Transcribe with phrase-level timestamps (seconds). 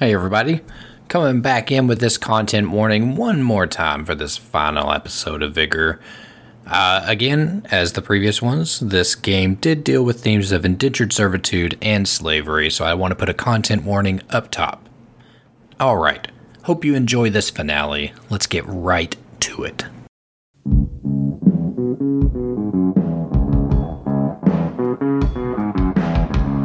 [0.00, 0.62] Hey, everybody.
[1.08, 5.52] Coming back in with this content warning one more time for this final episode of
[5.52, 6.00] Vigor.
[6.66, 11.76] Uh, again, as the previous ones, this game did deal with themes of indentured servitude
[11.82, 14.88] and slavery, so I want to put a content warning up top.
[15.78, 16.28] Alright,
[16.62, 18.14] hope you enjoy this finale.
[18.30, 19.84] Let's get right to it.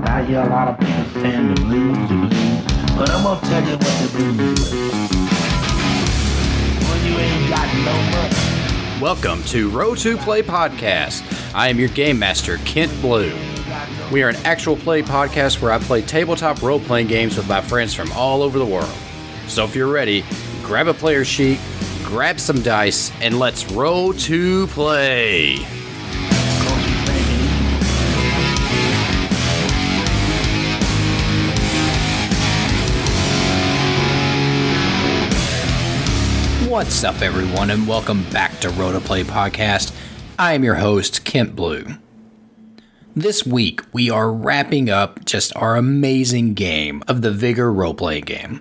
[0.07, 4.71] I hear a lot of people saying but I'm gonna tell you what blues.
[6.81, 11.21] When you ain't got no money, Welcome to Row 2 Play Podcast.
[11.53, 13.35] I am your game master, Kent Blue.
[14.13, 17.59] We are an actual play podcast where I play tabletop role playing games with my
[17.59, 18.93] friends from all over the world.
[19.47, 20.23] So if you're ready,
[20.63, 21.59] grab a player sheet,
[22.03, 25.57] grab some dice, and let's row to play.
[36.75, 39.95] What's up, everyone, and welcome back to Row to Play Podcast.
[40.37, 41.85] I am your host, Kent Blue.
[43.15, 48.59] This week, we are wrapping up just our amazing game of the Vigor roleplay game.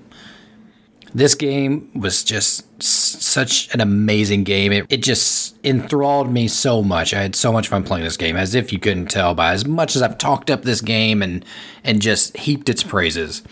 [1.12, 4.70] This game was just such an amazing game.
[4.70, 7.12] It, it just enthralled me so much.
[7.12, 9.66] I had so much fun playing this game, as if you couldn't tell by as
[9.66, 11.44] much as I've talked up this game and
[11.82, 13.42] and just heaped its praises.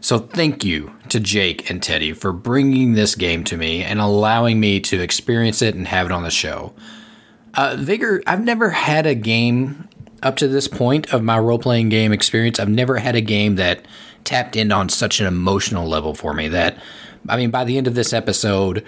[0.00, 4.58] So thank you to Jake and Teddy for bringing this game to me and allowing
[4.58, 6.72] me to experience it and have it on the show.
[7.54, 9.88] Uh, Vigor, I've never had a game
[10.22, 12.58] up to this point of my role playing game experience.
[12.58, 13.84] I've never had a game that
[14.24, 16.78] tapped in on such an emotional level for me that,
[17.28, 18.84] I mean, by the end of this episode,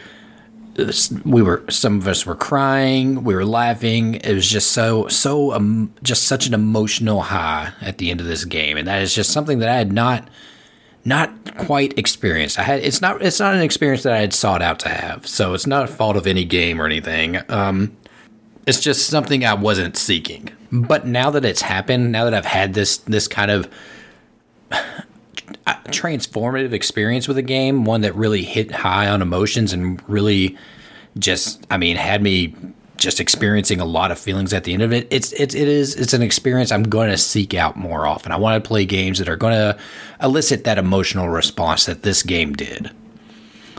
[1.25, 4.15] we were some of us were crying, we were laughing.
[4.15, 8.27] It was just so so um, just such an emotional high at the end of
[8.27, 10.31] this game, and that is just something that I had not
[11.05, 12.59] not quite experienced.
[12.59, 15.27] I had it's not it's not an experience that I had sought out to have.
[15.27, 17.39] So it's not a fault of any game or anything.
[17.49, 17.97] Um,
[18.67, 20.51] it's just something I wasn't seeking.
[20.71, 23.69] But now that it's happened, now that I've had this this kind of
[25.67, 30.57] transformative experience with a game, one that really hit high on emotions and really
[31.19, 32.55] just I mean had me
[33.03, 35.07] just experiencing a lot of feelings at the end of it.
[35.11, 38.33] It's it's it is it's an experience I'm going to seek out more often.
[38.33, 39.79] I want to play games that are going to
[40.23, 42.91] elicit that emotional response that this game did.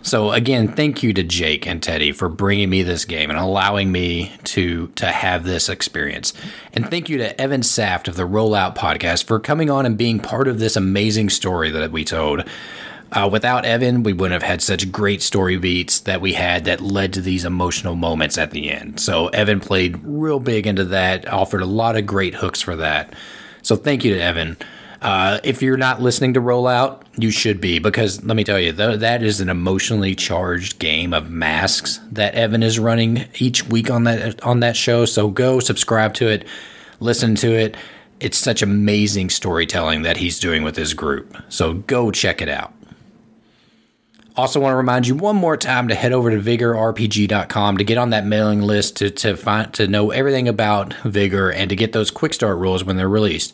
[0.03, 3.89] So again, thank you to Jake and Teddy for bringing me this game and allowing
[3.89, 6.33] me to to have this experience.
[6.73, 10.19] And thank you to Evan Saft of the Rollout podcast for coming on and being
[10.19, 12.43] part of this amazing story that we told.
[13.13, 16.81] Uh, without Evan, we wouldn't have had such great story beats that we had that
[16.81, 18.99] led to these emotional moments at the end.
[18.99, 23.13] So Evan played real big into that, offered a lot of great hooks for that.
[23.61, 24.57] So thank you to Evan.
[24.99, 28.73] Uh, if you're not listening to Rollout, you should be because let me tell you,
[28.73, 33.91] th- that is an emotionally charged game of masks that Evan is running each week
[33.91, 35.05] on that on that show.
[35.05, 36.47] So go subscribe to it,
[36.99, 37.77] listen to it.
[38.21, 41.35] It's such amazing storytelling that he's doing with his group.
[41.49, 42.73] So go check it out.
[44.35, 47.99] Also, want to remind you one more time to head over to vigorrpg.com to get
[47.99, 51.91] on that mailing list to to find to know everything about Vigor and to get
[51.91, 53.53] those quick start rules when they're released.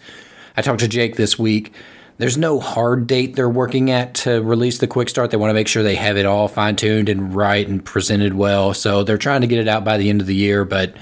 [0.55, 1.73] I talked to Jake this week.
[2.17, 5.31] There's no hard date they're working at to release the quick start.
[5.31, 8.33] They want to make sure they have it all fine tuned and right and presented
[8.33, 8.73] well.
[8.73, 10.95] So they're trying to get it out by the end of the year, but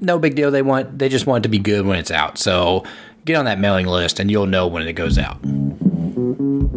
[0.00, 0.50] no big deal.
[0.50, 2.38] They want they just want it to be good when it's out.
[2.38, 2.82] So
[3.24, 5.38] get on that mailing list and you'll know when it goes out.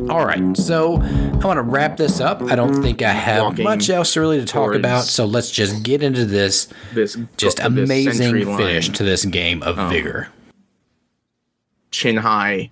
[0.10, 2.42] All right, so I want to wrap this up.
[2.44, 5.84] I don't think I have Walking much else really to talk about, so let's just
[5.84, 9.90] get into this this just this amazing century line, finish to this game of um,
[9.90, 10.30] Vigor.
[11.92, 12.70] chin high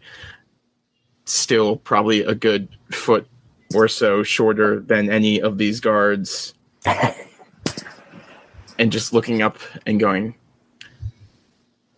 [1.25, 3.27] still probably a good foot
[3.75, 6.53] or so shorter than any of these guards
[8.79, 10.35] and just looking up and going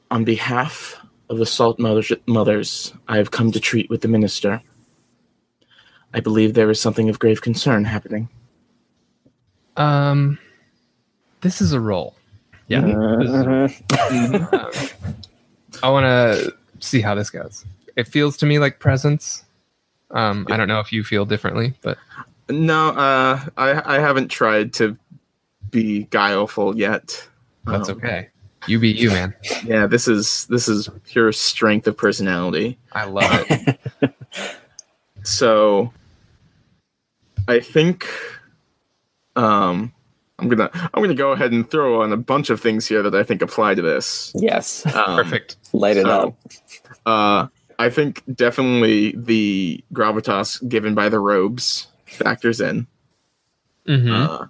[0.10, 4.62] on behalf of the salt mothers, mothers i have come to treat with the minister
[6.14, 8.30] i believe there is something of grave concern happening
[9.78, 10.40] Um,
[11.42, 12.16] this is a roll.
[12.70, 12.82] Yeah.
[13.20, 15.12] This is- um,
[15.84, 17.66] I want to see how this goes.
[17.98, 19.44] It feels to me like presence.
[20.12, 21.98] Um, I don't know if you feel differently, but
[22.50, 24.96] no uh i i haven't tried to
[25.72, 27.28] be guileful yet
[27.66, 28.30] that's Um, okay.
[28.68, 29.34] You be you, man.
[29.64, 32.78] Yeah, this is this is pure strength of personality.
[32.92, 33.80] I love it.
[35.26, 35.92] So
[37.48, 38.08] I think
[39.36, 39.92] um
[40.38, 43.16] I'm gonna I'm gonna go ahead and throw on a bunch of things here that
[43.16, 44.32] I think apply to this.
[44.36, 44.86] Yes.
[44.86, 45.58] Um, Perfect.
[45.74, 46.36] Light it so, up.
[47.06, 47.48] Uh
[47.78, 52.88] I think definitely the gravitas given by the robes factors in.
[53.88, 54.12] Mhm.
[54.12, 54.48] Uh,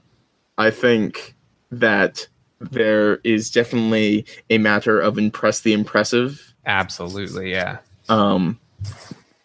[0.58, 1.36] I think
[1.72, 2.28] that
[2.72, 6.54] there is definitely a matter of impress the impressive.
[6.66, 7.78] Absolutely, yeah.
[8.10, 8.60] Um,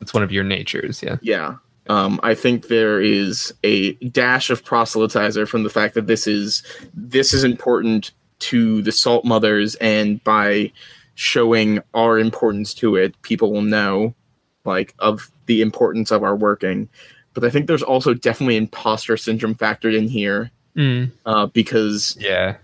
[0.01, 1.17] It's one of your natures, yeah.
[1.23, 1.57] yeah.
[1.89, 6.63] Um, I think there is a dash of proselytizer from the fact that this is
[6.95, 10.73] this is important to the Salt Mothers, and by
[11.15, 14.15] showing our importance to it, people will know
[14.65, 16.89] like of the importance of our working.
[17.35, 22.57] But I think there's also definitely imposter syndrome factored in here Mm, uh, because yeah.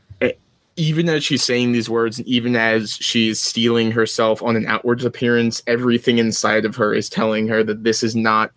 [0.77, 5.05] Even as she's saying these words, and even as she's stealing herself on an outwards
[5.05, 8.53] appearance, everything inside of her is telling her that this is not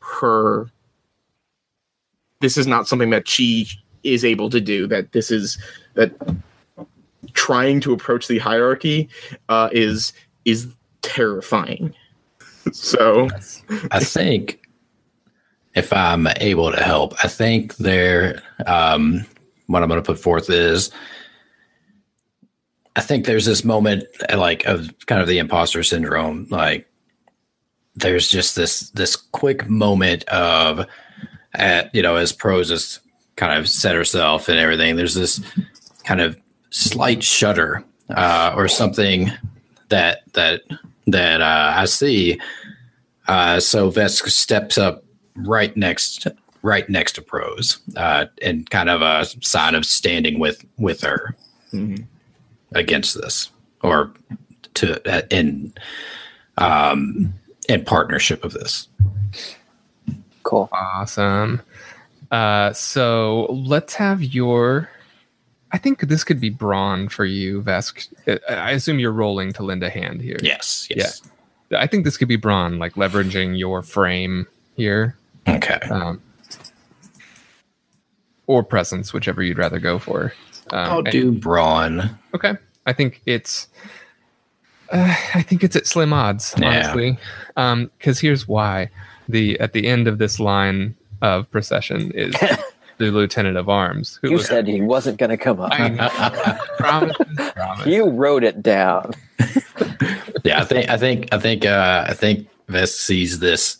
[0.00, 0.70] her.
[2.40, 3.68] This is not something that she
[4.02, 4.86] is able to do.
[4.86, 5.58] That this is
[5.94, 6.12] that
[7.32, 9.08] trying to approach the hierarchy
[9.48, 10.12] uh, is
[10.44, 10.68] is
[11.02, 11.94] terrifying.
[12.72, 13.28] so
[13.90, 14.60] I think
[15.74, 19.24] if I'm able to help, I think there, um,
[19.66, 20.90] what I'm going to put forth is,
[22.96, 24.04] I think there's this moment
[24.34, 26.46] like of kind of the imposter syndrome.
[26.50, 26.90] Like
[27.94, 30.86] there's just this, this quick moment of,
[31.52, 33.00] at, you know, as Prose has
[33.36, 35.40] kind of set herself and everything, there's this
[36.04, 36.38] kind of
[36.70, 39.30] slight shudder, uh, or something
[39.90, 40.62] that, that,
[41.06, 42.40] that, uh, I see.
[43.28, 45.04] Uh, so Vesk steps up
[45.34, 46.26] right next,
[46.62, 51.36] right next to Prose, uh, and kind of a sign of standing with with her
[52.74, 53.50] against this,
[53.82, 54.12] or
[54.74, 55.72] to uh, in
[56.58, 57.32] um,
[57.68, 58.88] in partnership of this.
[60.42, 60.68] Cool.
[60.72, 61.60] Awesome.
[62.30, 64.90] Uh, so let's have your.
[65.72, 68.08] I think this could be brawn for you, Vesk.
[68.26, 70.36] Uh, I assume you're rolling to lend a hand here.
[70.42, 70.86] Yes.
[70.90, 71.22] Yes.
[71.76, 74.46] I think this could be brawn, like leveraging your frame
[74.76, 75.16] here,
[75.48, 75.80] Okay.
[75.90, 76.22] um,
[78.46, 80.32] or presence, whichever you'd rather go for.
[80.72, 82.18] Um, I'll and- do brawn.
[82.34, 82.54] Okay,
[82.86, 83.68] I think it's.
[84.92, 86.68] Uh, I think it's at slim odds, Yeah.
[86.68, 87.18] honestly.
[87.56, 88.90] Um, because here's why:
[89.28, 92.34] the at the end of this line of procession is
[92.98, 94.48] the lieutenant of arms, who You looks.
[94.48, 95.72] said he wasn't going to come up.
[95.72, 97.16] I promise,
[97.56, 97.86] promise.
[97.86, 99.12] You wrote it down.
[100.44, 103.78] yeah, I think I think I think uh, I think Vesk sees this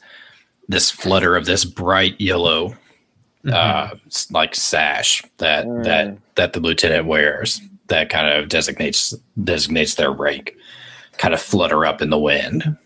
[0.69, 2.75] this flutter of this bright yellow
[3.53, 9.15] uh, s- like sash that that that the lieutenant wears that kind of designates
[9.45, 10.55] designates their rank,
[11.19, 12.77] kind of flutter up in the wind.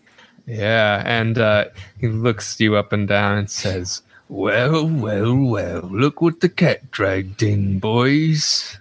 [0.47, 1.65] Yeah, and uh,
[1.99, 5.81] he looks you up and down and says, "Well, well, well.
[5.91, 8.77] Look what the cat dragged in, boys.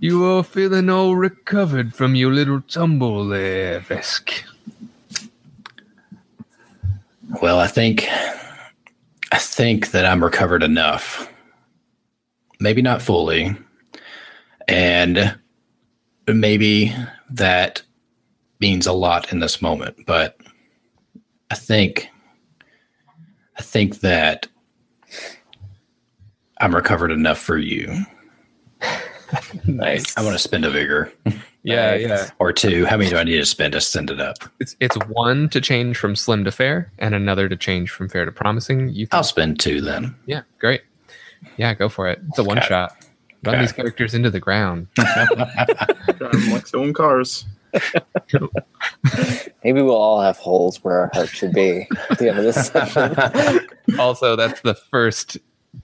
[0.00, 4.42] You are feeling all recovered from your little tumble there, Vesk."
[7.40, 8.06] Well, I think
[9.32, 11.32] I think that I'm recovered enough.
[12.60, 13.56] Maybe not fully.
[14.68, 15.38] And
[16.28, 16.94] maybe
[17.30, 17.82] that
[18.60, 20.36] means a lot in this moment, but
[21.50, 22.08] I think
[23.58, 24.46] I think that
[26.60, 28.04] I'm recovered enough for you.
[29.64, 30.14] Nice.
[30.14, 31.10] I want to spend a vigor
[31.64, 32.00] Yeah, Nice.
[32.08, 32.30] yeah.
[32.40, 32.84] or two.
[32.86, 34.36] How many do I need to spend to send it up?
[34.58, 38.24] It's it's one to change from slim to fair, and another to change from fair
[38.24, 38.88] to promising.
[38.88, 40.14] You can, I'll spend two then.
[40.26, 40.82] yeah, great.
[41.56, 42.20] Yeah, go for it.
[42.30, 42.66] It's a one Okay.
[42.68, 42.96] shot.
[43.44, 43.62] Run Okay.
[43.64, 44.86] these characters into the ground.
[46.20, 47.44] Like stolen cars.
[49.64, 52.66] Maybe we'll all have holes where our heart should be at the end of this
[52.68, 53.16] session.
[53.98, 55.38] also, that's the first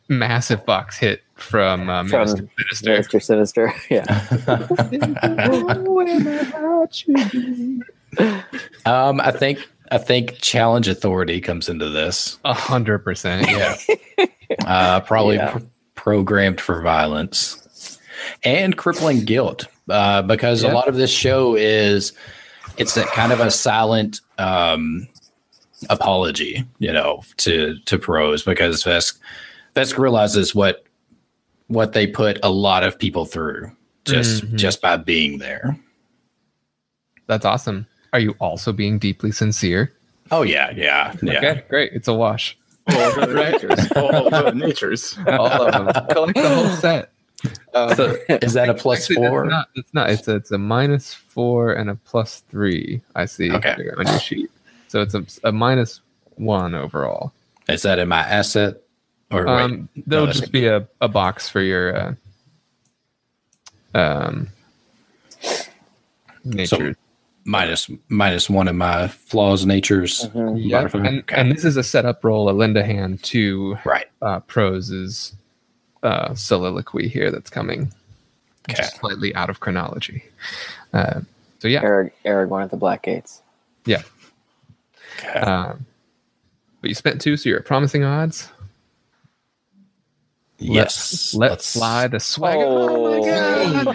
[0.09, 3.18] massive box hit from uh, From Minister Sinister.
[3.18, 3.23] Mr.
[3.23, 3.75] Sinister.
[3.90, 4.04] Yeah.
[8.87, 12.38] Um, I think I think challenge authority comes into this.
[12.45, 13.49] A hundred percent.
[13.49, 13.76] Yeah.
[14.64, 15.50] Uh, probably Yeah.
[15.52, 15.59] pr-
[15.95, 17.99] programmed for violence
[18.42, 20.73] and crippling guilt, uh, because Yeah.
[20.73, 22.14] a lot of this show is
[22.78, 25.07] it's that kind of a silent um,
[25.90, 29.18] apology, you know, to to Prose because Vesk
[29.76, 30.83] Vesk realizes what
[31.69, 33.71] what they put a lot of people through
[34.05, 34.57] just Mhm.
[34.57, 35.79] just by being there.
[37.27, 37.87] That's awesome.
[38.13, 39.93] Are you also being deeply sincere?
[40.31, 41.37] Oh yeah, yeah, yeah.
[41.39, 41.93] Okay, great.
[41.93, 42.57] It's a wash.
[42.91, 43.93] All the natures.
[43.97, 45.19] All the natures.
[45.27, 46.07] All of them.
[46.09, 47.13] Collect the whole set.
[47.75, 49.45] Um, So is that a plus actually, four?
[49.45, 49.69] It's not.
[49.75, 50.11] It's not.
[50.11, 53.03] It's a, it's a minus four and a plus three.
[53.15, 53.53] I see.
[53.53, 53.77] Okay.
[53.99, 54.51] on your sheet.
[54.89, 56.01] So it's a, a minus
[56.37, 57.33] one overall.
[57.69, 58.77] Is that in my asset?
[59.31, 62.15] Or wait, Um, there'll that's- just be a, a box for your uh,
[63.95, 64.49] um
[66.45, 66.97] nature.
[67.45, 70.29] minus minus one of my flaws natures.
[70.35, 70.65] Mhm.
[70.65, 70.71] Yep.
[70.83, 71.05] modifier.
[71.05, 71.37] And, Okay.
[71.37, 74.07] and this is a setup roll, a Linda hand to right.
[74.23, 75.35] uh, Prose's
[76.03, 77.93] uh, soliloquy here that's coming
[78.71, 78.77] Okay.
[78.83, 80.23] just slightly out of chronology.
[80.93, 81.21] Uh,
[81.59, 83.43] so yeah, Arag- Aragorn at the Black Gates.
[83.85, 84.03] yeah.
[85.19, 85.41] Okay.
[85.41, 85.85] Um,
[86.81, 88.49] but you spent two, so you're at promising odds.
[90.59, 91.35] Yes.
[91.35, 92.65] Let Let's- fly the swagger.
[92.67, 93.27] Oh, my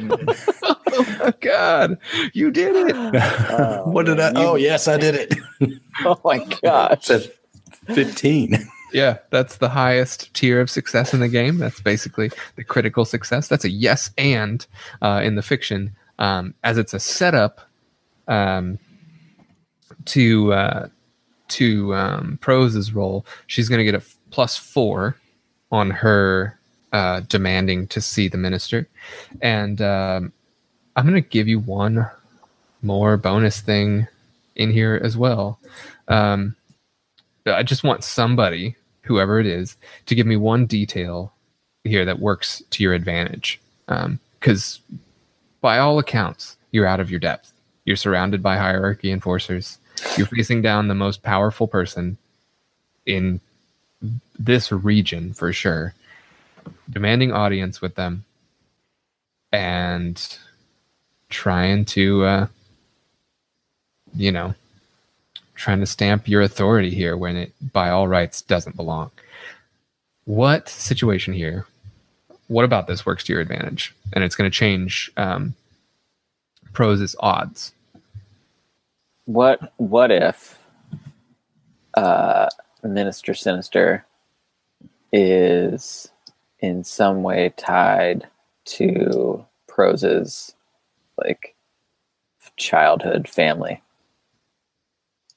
[0.01, 0.35] god!
[0.63, 1.97] oh my god!
[2.33, 2.95] You did it!
[3.55, 4.31] Oh, what did I?
[4.33, 4.37] man.
[4.37, 5.35] Oh, yes, I did it.
[6.05, 7.05] Oh my gosh.
[7.05, 7.31] Said
[7.93, 8.57] fifteen.
[8.91, 11.57] Yeah, that's the highest tier of success in the game.
[11.57, 13.47] That's basically the critical success.
[13.47, 14.65] That's a yes and
[15.01, 17.61] uh, in the fiction, um, as it's a setup
[18.27, 18.77] um,
[20.05, 20.87] to uh,
[21.49, 23.25] to um, Prose's role.
[23.47, 25.15] She's going to get a f- plus four
[25.73, 26.57] on her
[26.93, 28.87] uh, demanding to see the minister,
[29.41, 30.31] and um,
[30.95, 32.09] I'm going to give you one
[32.81, 34.07] more bonus thing
[34.55, 35.59] in here as well.
[36.07, 36.55] Um,
[37.45, 39.75] I just want somebody, whoever it is,
[40.05, 41.33] to give me one detail
[41.83, 43.59] here that works to your advantage.
[43.87, 44.79] Because
[45.59, 47.51] by all accounts, you're out of your depth.
[47.85, 49.77] You're surrounded by hierarchy enforcers.
[50.17, 52.17] You're facing down the most powerful person
[53.05, 53.41] in
[54.37, 55.93] this region for sure,
[56.89, 58.25] demanding audience with them,
[59.51, 60.37] and
[61.29, 62.47] trying to, uh,
[64.15, 64.53] you know,
[65.55, 69.11] trying to stamp your authority here when it, by all rights, doesn't belong.
[70.25, 71.65] What situation here?
[72.47, 73.93] What about this works to your advantage?
[74.13, 75.55] And it's going to change um,
[76.73, 77.73] Prose's odds.
[79.25, 80.59] What what if
[81.93, 82.49] uh,
[82.83, 84.05] Minister Sinister
[85.13, 86.11] is
[86.59, 88.27] in some way tied
[88.65, 90.53] to Prose's
[91.23, 91.55] like
[92.57, 93.81] childhood family?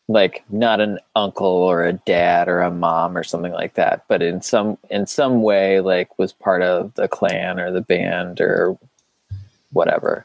[0.09, 4.23] Like not an uncle or a dad or a mom or something like that, but
[4.23, 8.78] in some in some way like was part of the clan or the band or
[9.73, 10.25] whatever.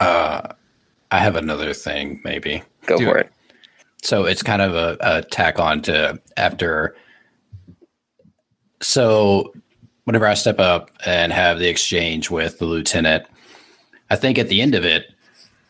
[0.00, 0.54] Uh,
[1.10, 2.62] I have another thing, maybe.
[2.86, 3.26] Go Do for it.
[3.26, 3.32] it.
[4.02, 6.96] So it's kind of a, a tack on to after.
[8.80, 9.52] So
[10.04, 13.26] whenever I step up and have the exchange with the lieutenant,
[14.10, 15.12] I think at the end of it,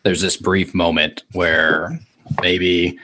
[0.05, 1.99] there's this brief moment where
[2.41, 2.99] maybe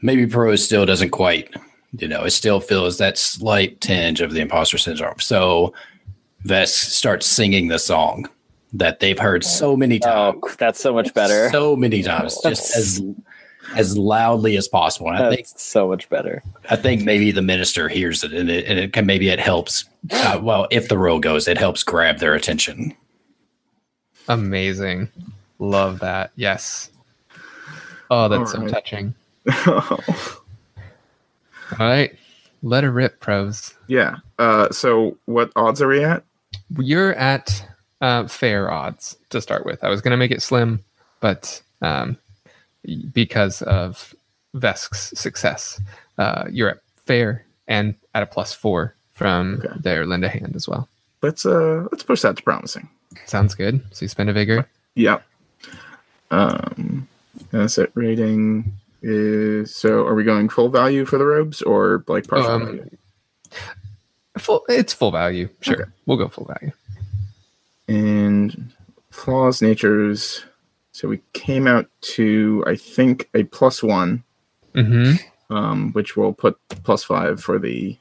[0.00, 1.54] maybe Pro still doesn't quite,
[1.98, 5.20] you know, it still feels that slight tinge of the imposter syndrome.
[5.20, 5.72] So
[6.44, 8.28] Vesk starts singing the song
[8.72, 11.50] that they've heard so many oh, times Oh, that's so much better.
[11.50, 13.00] so many times, just as
[13.76, 15.08] as loudly as possible.
[15.08, 16.42] And I think That's so much better.
[16.70, 19.84] I think maybe the minister hears it, and it, and it can maybe it helps.
[20.10, 22.94] Uh, well, if the roll goes, it helps grab their attention.
[24.28, 25.08] Amazing.
[25.58, 26.32] Love that.
[26.36, 26.90] Yes.
[28.10, 29.14] Oh, that's so touching.
[29.66, 29.98] All
[31.78, 32.14] right.
[32.62, 33.74] Let her rip, Prose.
[33.88, 34.16] yeah.
[34.38, 36.22] Uh, so what odds are we at?
[36.78, 37.66] You're at
[38.00, 39.82] uh, fair odds to start with.
[39.82, 40.84] I was going to make it slim,
[41.20, 42.16] but um,
[43.12, 44.14] because of
[44.54, 45.80] Vesk's success,
[46.18, 49.68] uh, you're at fair and at a plus four from Okay.
[49.80, 50.88] their a hand as well.
[51.22, 52.88] Let's uh let's push that to promising.
[53.26, 53.80] Sounds good.
[53.92, 54.66] So you spend a vigor.
[54.94, 55.20] Yeah.
[56.30, 57.06] Um,
[57.52, 58.72] asset rating
[59.02, 60.06] is so.
[60.06, 62.90] Are we going full value for the robes or like partial Um, value?
[64.38, 65.48] Full, it's full value.
[65.60, 65.82] Sure.
[65.82, 65.90] Okay.
[66.06, 66.72] We'll go full value.
[67.88, 68.72] And
[69.10, 70.44] flaws, natures.
[71.02, 74.22] So we came out to I think a plus one,
[74.76, 75.54] Mm-hmm.
[75.54, 77.96] um, which will put plus five for the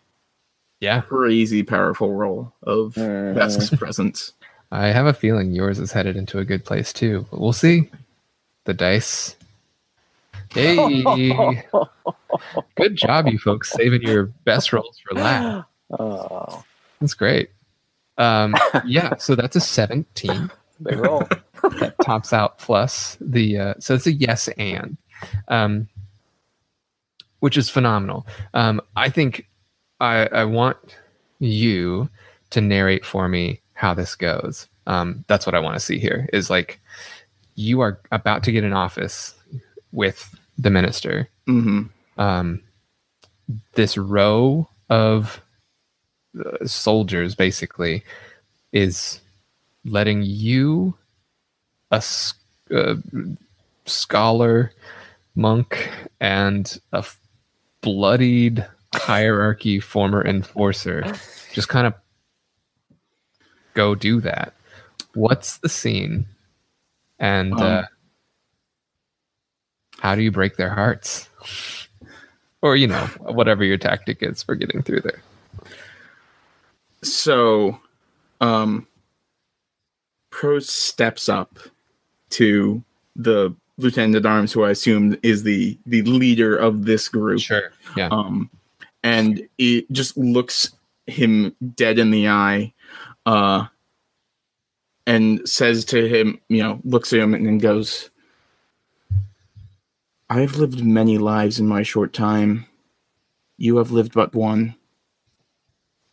[0.79, 1.01] Yeah.
[1.01, 2.93] crazy powerful roll of.
[2.93, 4.33] Vesk's presence.
[4.71, 7.89] I have a feeling yours is headed into a good place too, but we'll see.
[8.65, 9.35] The dice.
[10.51, 11.03] Hey,
[12.75, 15.65] good job, you folks, saving your best rolls for last.
[15.99, 16.63] Oh,
[16.99, 17.49] That's great.
[18.19, 18.55] Um,
[18.85, 20.51] yeah, so that's a 17
[20.83, 21.27] big roll.
[21.79, 23.57] That tops out plus the.
[23.57, 24.97] Uh, so it's a yes and,
[25.47, 25.87] um,
[27.39, 28.25] which is phenomenal.
[28.53, 29.47] Um, I think
[29.99, 30.77] I, I want
[31.39, 32.09] you
[32.51, 34.67] to narrate for me how this goes.
[34.87, 36.29] Um, that's what I want to see here.
[36.33, 36.79] Is like
[37.55, 39.35] you are about to get an office
[39.91, 41.29] with the minister.
[41.45, 41.83] hmm
[42.17, 42.61] Um,
[43.73, 45.41] this row of
[46.39, 48.03] uh, soldiers basically
[48.71, 49.19] is
[49.83, 50.93] letting you,
[51.91, 52.03] a
[52.73, 52.95] uh,
[53.85, 54.71] scholar,
[55.35, 57.05] monk, and a
[57.81, 61.03] bloodied hierarchy former enforcer
[61.53, 61.93] just kind of
[63.73, 64.53] go do that.
[65.13, 66.25] What's the scene?
[67.19, 67.87] And uh, Um,
[69.99, 71.29] how do you break their hearts?
[72.61, 75.21] Or, you know, whatever your tactic is for getting through there.
[77.03, 77.79] So,
[78.39, 78.87] um,
[80.29, 81.59] Prose steps up
[82.31, 82.83] to
[83.15, 87.39] the lieutenant at arms, who I assume is the the leader of this group.
[87.39, 87.71] Sure.
[87.95, 88.09] Yeah.
[88.11, 88.49] um,
[89.03, 90.71] and it just looks
[91.07, 92.71] him dead in the eye,
[93.25, 93.65] uh,
[95.07, 98.09] and says to him, you know, looks at him and then goes,
[100.29, 102.65] "I've lived many lives in my short time.
[103.57, 104.75] You have lived but one.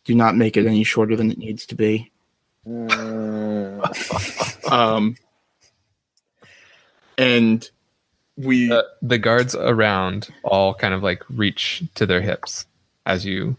[0.05, 2.11] Do not make it any shorter than it needs to be."
[2.67, 3.79] Mm,
[4.71, 5.15] Um,
[7.19, 7.69] and
[8.37, 12.65] we Uh, the guards around all kind of like reach to their hips
[13.05, 13.57] as you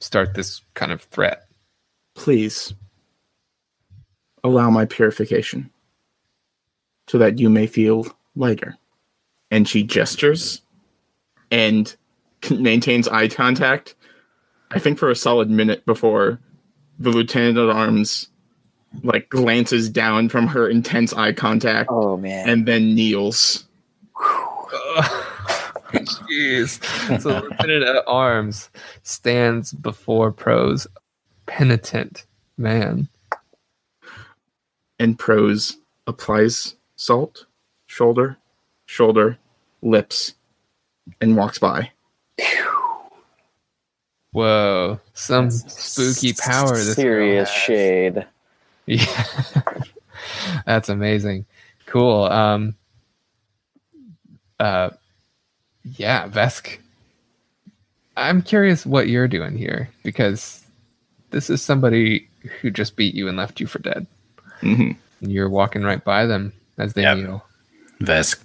[0.00, 1.44] start this kind of threat.
[2.14, 2.74] please
[4.42, 5.70] allow my purification
[7.08, 8.76] so that you may feel lighter.
[9.50, 10.62] And she gestures
[11.50, 11.94] and
[12.50, 13.94] maintains eye contact,
[14.70, 16.38] I think for a solid minute before
[16.98, 18.28] the lieutenant at arms
[19.02, 22.48] like glances down from her intense eye contact oh man.
[22.48, 23.64] and then kneels.
[25.92, 27.20] Jeez.
[27.20, 28.70] So Lieutenant at Arms
[29.02, 30.86] stands before Prose,
[31.46, 32.26] penitent
[32.58, 33.08] man.
[34.98, 37.46] and Prose applies salt,
[37.86, 38.36] shoulder,
[38.86, 39.38] shoulder,
[39.82, 40.34] lips,
[41.20, 41.92] and walks by.
[44.32, 46.76] Whoa, some spooky power.
[46.76, 47.58] This girl serious has.
[47.62, 48.26] shade.
[48.88, 49.24] Yeah,
[50.66, 51.44] that's amazing.
[51.86, 52.24] Cool.
[52.24, 52.74] Um.
[54.58, 54.90] Uh.
[55.96, 56.78] Yeah, Vesk.
[58.16, 60.64] I'm curious what you're doing here because
[61.30, 62.28] this is somebody
[62.60, 64.06] who just beat you and left you for dead.
[64.60, 64.96] Mhm.
[65.20, 67.16] You're walking right by them as they Yep.
[67.18, 67.44] kneel.
[68.00, 68.38] Vesk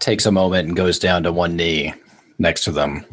[0.00, 1.92] takes a moment and goes down to one knee
[2.38, 3.04] next to them,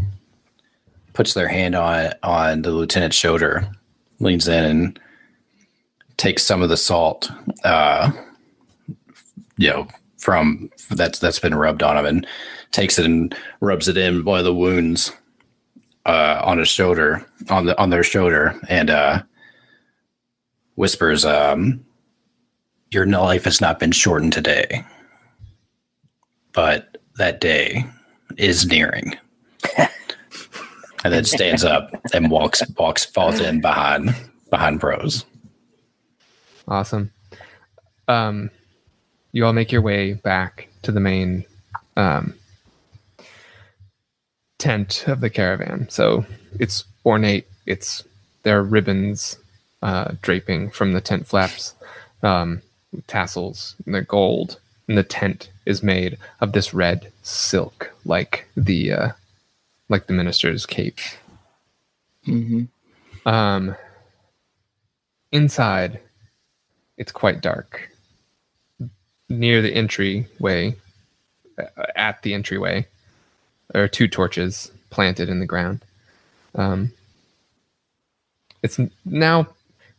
[1.13, 3.67] puts their hand on on the lieutenant's shoulder,
[4.19, 4.99] leans in and
[6.17, 7.29] takes some of the salt,
[7.63, 8.11] uh,
[9.57, 12.27] you know, from that's that's been rubbed on him, and
[12.71, 15.11] takes it and rubs it in one of the wounds
[16.05, 19.21] uh, on his shoulder, on the on their shoulder, and uh,
[20.75, 21.85] whispers, um,
[22.91, 24.83] "Your life has not been shortened today."
[26.57, 27.85] but that day
[28.35, 29.15] is nearing.
[29.77, 34.15] and then stands up and walks walks falls in behind
[34.49, 35.23] behind Prose.
[36.67, 37.11] Awesome.
[38.07, 38.49] Um,
[39.31, 41.45] you all make your way back to the main
[41.95, 42.33] um,
[44.57, 45.87] tent of the caravan.
[45.89, 46.25] So
[46.59, 47.47] it's ornate.
[47.65, 48.03] It's
[48.43, 49.37] there are ribbons
[49.81, 51.73] uh, draping from the tent flaps,
[52.23, 52.61] um,
[53.07, 54.59] tassels, and they're gold.
[54.87, 59.09] And the tent is made of this red silk, like the uh,
[59.89, 60.99] like the minister's cape.
[62.25, 63.27] Mm-hmm.
[63.27, 63.75] Um,
[65.31, 65.99] inside,
[66.97, 67.89] it's quite dark.
[69.29, 70.75] Near the entryway,
[71.57, 72.87] uh, at the entryway,
[73.73, 75.83] there are two torches planted in the ground.
[76.55, 76.91] Um,
[78.63, 79.47] it's now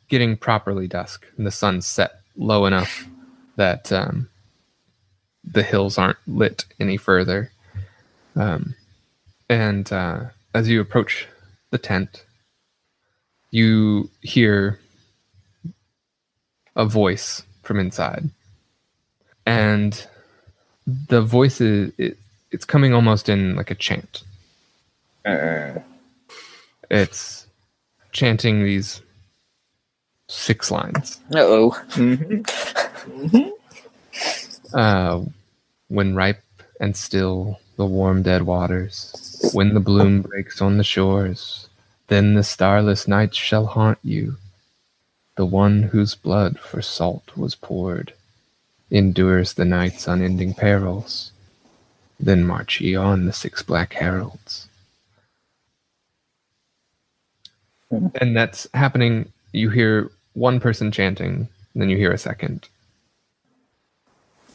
[0.09, 3.07] getting properly dusk, and the sun's set low enough
[3.57, 4.29] that um,
[5.45, 7.51] the hills aren't lit any further.
[8.35, 8.75] Um,
[9.49, 11.27] and uh, as you approach
[11.71, 12.25] the tent,
[13.51, 14.79] you hear
[16.79, 18.31] a voice from inside.
[19.45, 20.07] And
[20.87, 22.17] the voice is it,
[22.51, 24.23] it's coming almost in like a chant.
[25.27, 25.81] Uh,
[26.91, 27.47] It's
[28.13, 29.03] chanting these
[30.29, 31.21] six lines.
[31.35, 31.77] oh.
[34.75, 35.23] Uh,
[35.89, 36.43] when ripe
[36.81, 41.69] and still the warm dead waters, when the bloom breaks on the shores,
[42.09, 44.37] then the starless nights shall haunt you.
[45.39, 48.13] The one whose blood for salt was poured
[48.91, 51.31] endures the night's unending perils.
[52.19, 54.67] Then march ye on the six black heralds.
[57.89, 59.31] And that's happening.
[59.53, 62.69] You hear one person chanting, then you hear a second,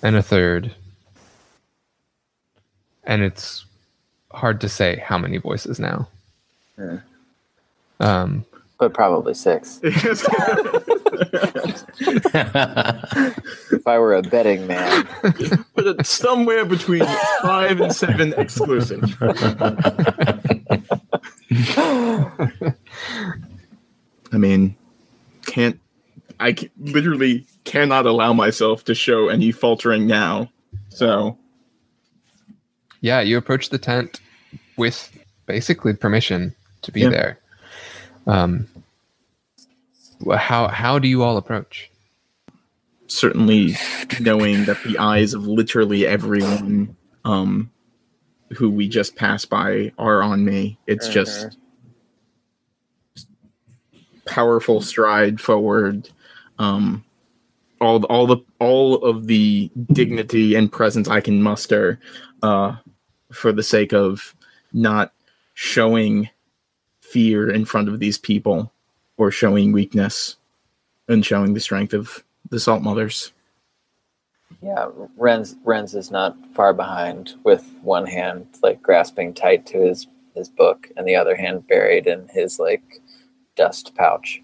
[0.01, 0.75] and a third.
[3.05, 3.63] And it's
[4.33, 6.09] hard to say how many voices now.
[6.75, 6.97] Hmm.
[8.01, 8.45] Um,
[8.83, 9.79] But probably six.
[13.71, 15.07] If I were a betting man.
[15.21, 17.05] but it's somewhere between
[17.41, 19.01] five and seven exclusive.
[24.31, 24.75] I mean,
[25.45, 25.79] can't
[26.39, 30.49] I c- literally cannot allow myself to show any faltering now.
[30.89, 31.37] So
[33.01, 34.19] Yeah, you approach the tent
[34.77, 35.09] with
[35.45, 37.09] basically permission to be Yeah.
[37.09, 37.39] there.
[38.25, 38.72] Um, wh-
[40.31, 41.89] how how do you all approach?
[43.07, 43.75] Certainly,
[44.19, 47.71] knowing that the eyes of literally everyone um,
[48.53, 50.77] who we just passed by are on me.
[50.87, 51.57] It's just
[54.25, 56.09] powerful stride forward.
[56.59, 57.03] Um,
[57.81, 61.99] all all the all of the dignity and presence I can muster,
[62.41, 62.75] uh,
[63.31, 64.35] for the sake of
[64.71, 65.13] not
[65.53, 66.29] showing
[67.01, 68.72] fear in front of these people
[69.23, 70.35] or showing weakness
[71.07, 73.31] and showing the strength of the salt mothers.
[74.61, 80.07] Yeah, Renz Renz is not far behind with one hand like grasping tight to his
[80.35, 83.01] his book and the other hand buried in his like
[83.55, 84.41] dust pouch.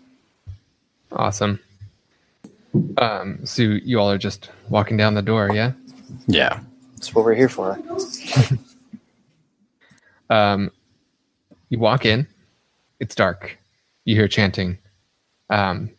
[1.11, 1.59] Awesome.
[2.97, 5.71] Um, so you all are just walking down the door, yeah?
[6.27, 6.59] Yeah.
[6.95, 7.79] That's what we're here for.
[10.29, 10.71] Um,
[11.69, 12.27] you walk in.
[12.99, 13.57] It's dark.
[14.09, 14.79] You hear chanting.
[15.51, 15.91] Um,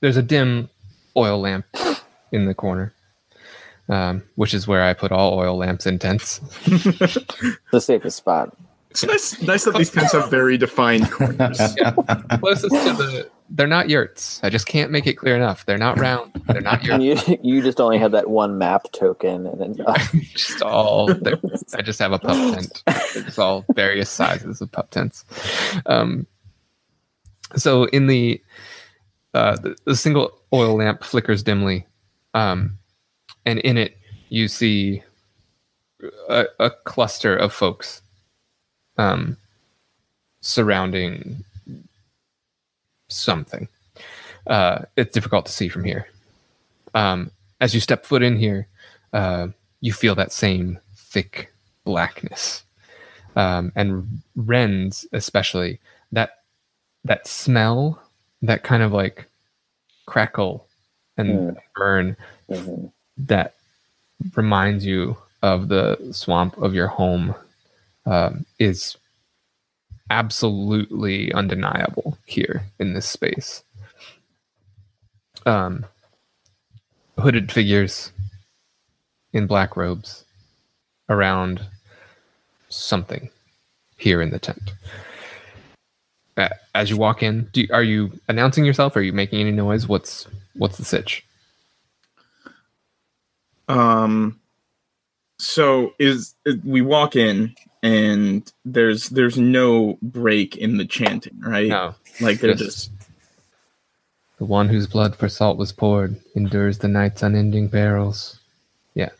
[0.00, 0.68] there's a dim
[1.16, 1.64] oil lamp
[2.32, 2.92] in the corner,
[3.88, 6.40] um, which is where I put all oil lamps in tents.
[7.70, 8.54] The safest spot.
[8.90, 11.58] It's nice, nice that these tents have very defined corners.
[12.40, 13.30] Closest to the.
[13.48, 14.38] They're not yurts.
[14.42, 15.64] I just can't make it clear enough.
[15.64, 16.42] They're not round.
[16.46, 17.26] They're not yurts.
[17.26, 19.98] You you just only have that one map token and then uh,
[20.34, 21.10] just all.
[21.74, 22.82] I just have a pup tent.
[23.14, 25.24] They're all various sizes of pup tents.
[25.86, 26.26] Um,
[27.56, 28.40] so in the,
[29.34, 31.86] uh, the the single oil lamp flickers dimly,
[32.34, 32.78] um,
[33.46, 35.02] and in it you see
[36.28, 38.02] a, a cluster of folks
[38.98, 39.36] um,
[40.40, 41.44] surrounding
[43.08, 43.68] something.
[44.46, 46.08] Uh, it's difficult to see from here.
[46.94, 48.66] Um, as you step foot in here,
[49.12, 49.48] uh,
[49.80, 51.52] you feel that same thick
[51.84, 52.64] blackness,
[53.36, 55.78] um, and Renz especially
[57.04, 58.00] that smell,
[58.42, 59.26] that kind of like
[60.06, 60.66] crackle
[61.16, 61.56] and Mm.
[61.76, 62.16] burn
[62.48, 62.92] mhm.
[63.16, 63.54] that
[64.36, 67.34] reminds you of the swamp of your home
[68.06, 68.96] um, is
[70.10, 73.62] absolutely undeniable here in this space.
[75.46, 75.86] Um,
[77.18, 78.12] hooded figures
[79.32, 80.24] in black robes
[81.08, 81.62] around
[82.68, 83.30] something
[83.96, 84.72] here in the tent.
[86.74, 88.96] As you walk in, do, are you announcing yourself?
[88.96, 89.86] Are you making any noise?
[89.86, 91.24] What's what's the sitch?
[93.68, 94.40] Um,
[95.38, 101.68] so is we walk in and there's there's no break in the chanting, right?
[101.68, 102.58] No, Like they're Yes.
[102.58, 102.90] just
[104.38, 108.40] The one whose blood for salt was poured endures the night's unending perils.
[108.94, 109.10] Yeah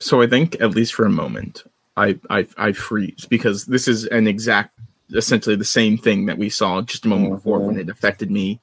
[0.00, 1.62] so I think at least for a moment,
[1.96, 4.78] I I I freeze because this is an exact
[5.14, 8.60] essentially the same thing that we saw just a moment before when it affected me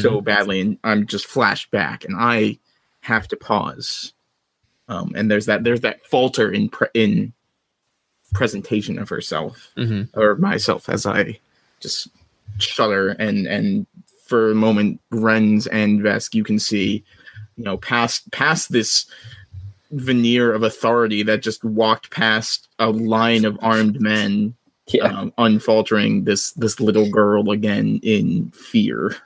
[0.00, 2.58] so badly and I'm just flashed back and I
[3.00, 4.12] have to pause.
[4.88, 7.32] Um, and there's that there's that falter in pre- in
[8.32, 10.08] presentation of herself Mhm.
[10.14, 11.38] or myself as I
[11.80, 12.08] just
[12.58, 13.86] shudder and and
[14.26, 17.04] for a moment Renz and Vesk you can see
[17.56, 19.06] you know past past this
[19.90, 24.54] veneer of authority that just walked past a line of armed men
[24.92, 25.04] Yeah.
[25.06, 29.16] um, unfaltering this this little girl again in fear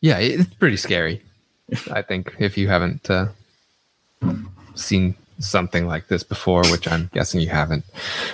[0.00, 1.22] Yeah, it's pretty scary.
[1.92, 3.28] I think if you haven't uh,
[4.74, 7.84] seen something like this before, which I'm guessing you haven't.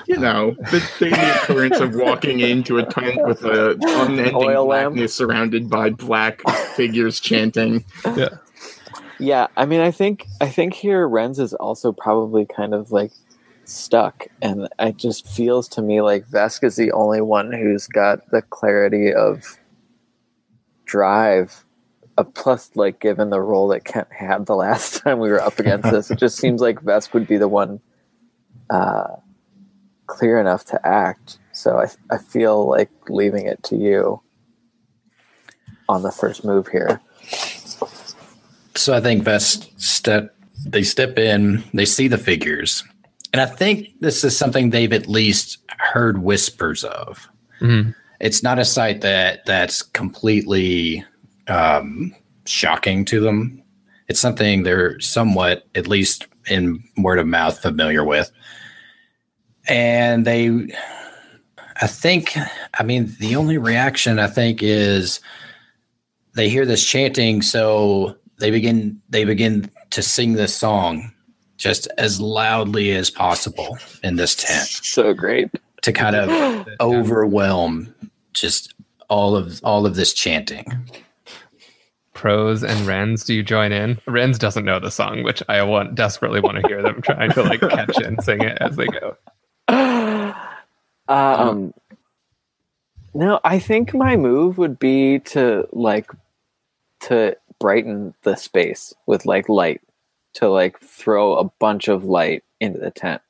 [0.09, 4.95] you know the daily occurrence of walking into a tent with a unending Oil lamp.
[4.95, 6.41] blackness surrounded by black
[6.75, 7.85] figures chanting
[8.17, 8.31] Yeah.
[9.19, 13.13] Yeah, I mean, I think I think here Renz is also probably kind of like
[13.69, 18.31] stuck, and it just feels to me like Vesk is the only one who's got
[18.31, 19.59] the clarity of
[20.85, 21.65] drive.
[22.19, 25.59] Uh, plus, like given the role that Kent had the last time we were up
[25.59, 27.81] against this, it just seems like Vesk would be the one
[28.71, 29.17] uh,
[30.07, 31.39] clear enough to act.
[31.53, 34.21] So I I feel like leaving it to you
[35.89, 37.01] on the first move here.
[38.75, 42.83] So I think Vesk step they step in, they see the figures,
[43.37, 47.29] and I think this is something they've at least heard whispers of.
[47.61, 47.95] Mhm.
[48.19, 51.05] It's not a sight that that's completely
[51.47, 52.15] um,
[52.47, 53.63] shocking to them.
[54.09, 58.33] It's something they're somewhat, at least in word of mouth, familiar with,
[59.69, 60.75] and they.
[61.83, 62.39] I think,
[62.79, 65.21] I mean, the only reaction I think is
[66.33, 71.13] they hear this chanting, so they begin they begin to sing this song
[71.57, 75.51] just as loudly as possible in this tent So great.
[75.83, 77.95] to kind of overwhelm
[78.33, 78.75] just
[79.09, 80.67] all of all of this chanting.
[82.13, 83.97] Prose and Renz, do you join in?
[84.07, 87.43] Renz doesn't know the song, which I want desperately want to hear them trying to
[87.43, 89.17] like catch and sing it as they go.
[91.09, 91.73] Um,
[93.15, 96.11] no, I think my move would be to like
[97.03, 99.81] to brighten the space with like light,
[100.37, 103.23] to like throw a bunch of light into the tent.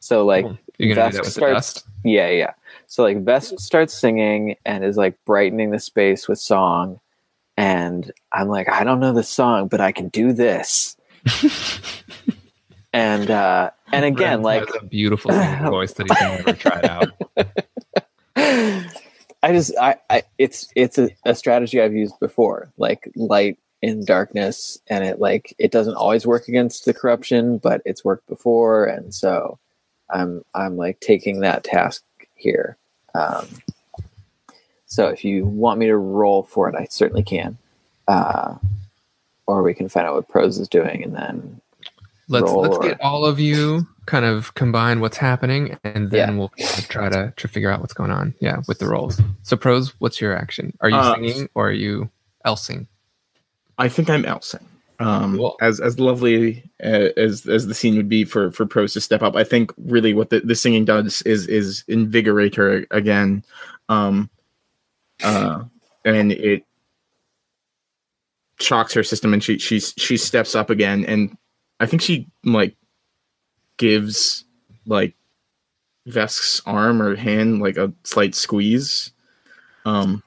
[0.00, 0.44] So like,
[0.78, 2.52] You're gonna do that Vesk starts- yeah, yeah.
[2.86, 7.00] So like, Vesk starts singing and is like brightening the space with song,
[7.56, 10.96] and I'm like, I don't know the song, but I can do this.
[12.92, 15.30] and uh and again, Renz like a beautiful
[15.64, 17.10] voice that he's never tried out.
[19.42, 24.04] I just I, I it's it's a, a strategy I've used before, like light in
[24.04, 28.84] darkness, and it like it doesn't always work against the corruption, but it's worked before,
[28.86, 29.58] and so
[30.10, 32.02] I'm I'm like taking that task
[32.34, 32.76] here.
[33.14, 33.46] Um,
[34.86, 37.58] so if you want me to roll for it, I certainly can,
[38.06, 38.54] uh,
[39.46, 41.60] or we can find out what Prose is doing, and then
[42.30, 46.28] Let's Roll let's or- get all of you kind of combine what's happening, and then
[46.32, 46.38] Yeah.
[46.38, 46.52] we'll
[46.88, 48.34] try to, to figure out what's going on.
[48.40, 49.20] Yeah, with the rolls.
[49.44, 50.76] So Prose, what's your action?
[50.80, 52.10] Are you Uh, singing or are you
[52.44, 52.86] elsing?
[53.78, 54.66] I think I'm Elsing.
[55.00, 55.56] Um, Cool.
[55.60, 59.22] As as lovely uh, as as the scene would be for for Prose to step
[59.22, 63.44] up, I think really what the, the singing does is is invigorate her again,
[63.88, 64.28] um,
[65.22, 65.62] uh,
[66.04, 66.64] and it
[68.58, 71.36] shocks her system, and she she she steps up again, and
[71.78, 72.74] I think she like
[73.76, 74.44] gives
[74.84, 75.14] like
[76.06, 79.12] Vesk's arm or hand like a slight squeeze,
[79.84, 80.24] um,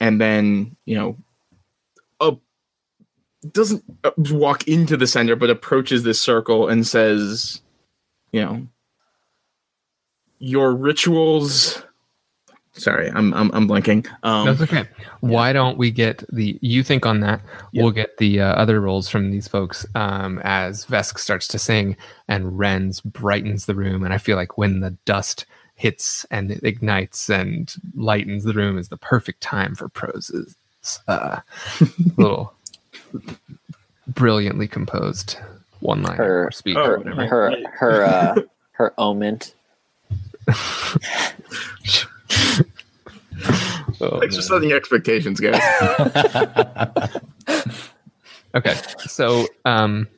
[0.00, 1.16] and then you know
[3.52, 7.60] doesn't uh, walk into the center, but approaches this circle and says,
[8.32, 8.66] you know,
[10.38, 11.82] your rituals.
[12.72, 14.06] Sorry, I'm I'm, I'm blanking.
[14.22, 14.86] Um, That's okay.
[15.20, 16.58] Why don't we get the?
[16.60, 17.40] You think on that?
[17.72, 21.96] We'll get the uh, other roles from these folks um, as Vesk starts to sing
[22.28, 26.62] and Renz brightens the room, and I feel like when the dust hits and it
[26.64, 30.56] ignites and lightens the room is the perfect time for Prose's
[31.06, 31.40] uh,
[32.16, 32.55] little
[34.08, 35.36] brilliantly composed
[35.80, 37.26] one line Her- or speech Oh, her whatever.
[37.26, 38.40] her her uh,
[38.72, 39.54] her oment.
[43.98, 44.60] Oh, thanks for man.
[44.60, 45.60] setting expectations, guys.
[48.54, 48.74] Okay,
[49.06, 50.08] so um,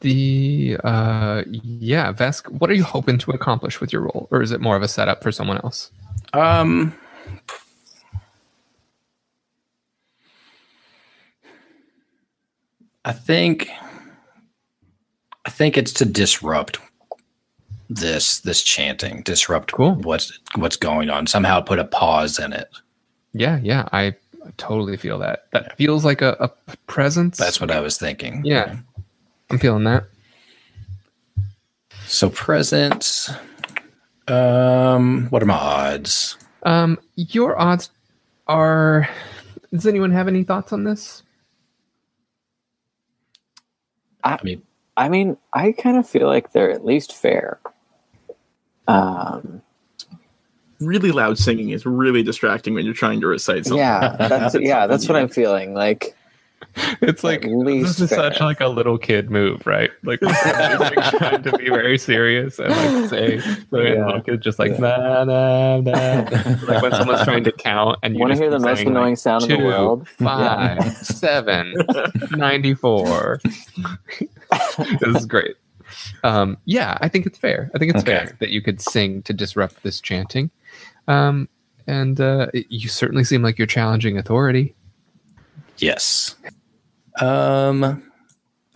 [0.00, 4.52] the uh, yeah, Vesk, what are you hoping to accomplish with your role, or is
[4.52, 5.90] it more of a setup for someone else?
[6.32, 6.94] Um,
[13.04, 13.68] I think,
[15.44, 16.78] I think it's to disrupt
[17.90, 19.94] this this chanting, disrupt Cool.
[19.96, 21.26] what's what's going on.
[21.26, 22.68] Somehow put a pause in it.
[23.34, 24.14] Yeah, yeah, I
[24.56, 25.46] totally feel that.
[25.52, 27.36] That feels like a, a presence.
[27.36, 28.42] That's what I was thinking.
[28.44, 28.76] Yeah,
[29.50, 30.04] I'm feeling that.
[32.06, 33.30] So presence.
[34.28, 36.38] Um, what are my odds?
[36.62, 37.90] Um, your odds
[38.46, 39.08] are.
[39.72, 41.22] Does anyone have any thoughts on this?
[44.24, 44.62] I mean,
[44.96, 47.60] I mean, I kind of feel like they're at least fair.
[48.88, 49.62] Um,
[50.80, 53.78] really loud singing is really distracting when you're trying to recite something.
[53.78, 55.74] yeah, that's yeah, that's what I'm feeling.
[55.74, 56.16] Like,
[57.00, 59.90] It's like least this is such like a little kid move, right?
[60.02, 64.06] Like, like trying to be very serious and like say, so Yeah.
[64.06, 65.92] little kid just like nah nah nah.
[66.66, 68.88] like when someone's trying to count and you want to just hear the most saying,
[68.88, 70.08] annoying like, sound in the world?
[70.08, 71.74] Five, seven,
[72.32, 73.40] 94.
[75.00, 75.56] this is great.
[76.24, 77.70] Um, yeah, I think it's fair.
[77.74, 78.26] I think it's Okay.
[78.26, 80.50] fair that you could sing to disrupt this chanting.
[81.06, 81.48] Um,
[81.86, 84.74] and uh, it- you certainly seem like you're challenging authority.
[85.78, 86.34] yes.
[87.20, 88.02] Um,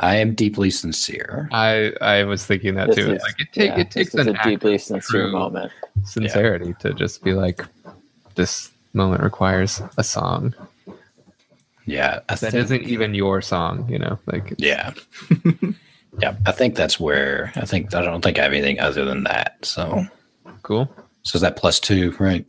[0.01, 1.49] I am deeply sincere.
[1.53, 3.13] I I was thinking that This too.
[3.13, 5.73] is- like it, take, yeah, it takes an a deeply sincere moment.
[6.05, 7.65] sincerity to just be like,
[8.37, 10.55] this moment requires a song
[11.85, 13.89] Yeah, I that think, isn't even your song.
[13.89, 14.93] You know, like Yeah.
[16.21, 19.25] yeah, I think that's where I think I don't think I have anything other than
[19.25, 19.57] that.
[19.65, 20.07] So,
[20.63, 20.89] cool.
[21.25, 22.47] so is that plus two, right?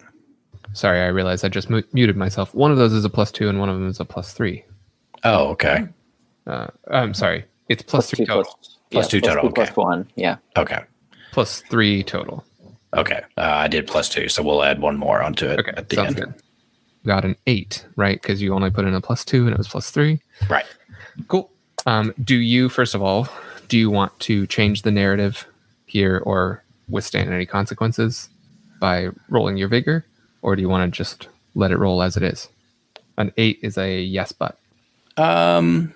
[0.73, 2.53] Sorry, I realized I just mu- muted myself.
[2.53, 4.63] One of those is a plus two, and one of them is a plus three.
[5.23, 5.87] Oh, okay,
[6.47, 8.59] Uh, I'm sorry, it's plus three two, total.
[8.91, 9.71] Plus two total, two, okay.
[9.73, 10.07] one.
[10.15, 10.37] Yeah.
[10.57, 10.81] okay,
[11.31, 12.43] Plus three total.
[12.95, 13.21] okay.
[13.37, 15.95] Uh, I did plus two, so we'll add one more onto it Okay, at the
[15.95, 16.15] sounds end.
[16.17, 16.33] good.
[17.05, 18.19] Got an eight, right?
[18.21, 20.21] Because you only put in a plus two, and it was plus three.
[20.49, 20.65] Right.
[21.27, 21.49] Cool.
[21.85, 23.27] Um, do you, first of all,
[23.67, 25.45] do you want to change the narrative
[25.85, 28.29] here or withstand any consequences
[28.81, 30.05] by rolling your vigor?
[30.41, 32.49] Or do you want to just let it roll as it is?
[33.17, 34.57] An eight is a yes, but.
[35.19, 35.93] Um,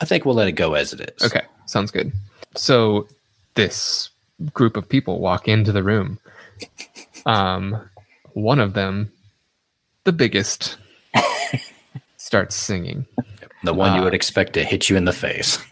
[0.00, 1.22] I think we'll let it go as it is.
[1.30, 2.12] Okay, sounds good.
[2.54, 3.06] So
[3.54, 4.10] this
[4.52, 6.18] group of people walk into the room.
[7.26, 7.88] Um,
[8.32, 9.12] one of them,
[10.04, 10.76] the biggest,
[12.16, 13.06] starts singing.
[13.64, 15.58] The one you Uh, would expect to hit you in the face.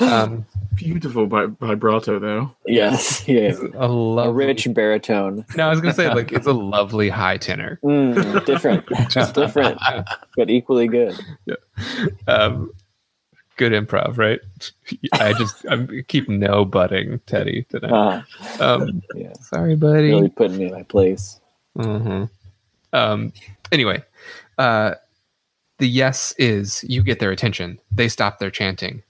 [0.00, 0.44] Um,
[0.76, 2.54] Beautiful vib- vibrato, though.
[2.66, 3.58] Yes, yes.
[3.74, 5.44] a A rich baritone.
[5.56, 7.80] No, I was gonna say like it's a lovely high tenor.
[7.82, 9.78] Mm, different, just different,
[10.36, 11.18] but equally good.
[12.28, 12.72] Um,
[13.56, 14.40] good improv, right?
[15.14, 17.88] I just I keep no butting Teddy today.
[17.88, 18.22] Uh,
[18.60, 20.08] Um, yeah, sorry, buddy.
[20.10, 21.40] really putting me in my place.
[21.74, 22.24] hmm
[22.92, 23.32] Um,
[23.72, 24.02] anyway,
[24.58, 24.94] uh,
[25.78, 27.78] the yes is you get their attention.
[27.90, 29.02] They stop their chanting,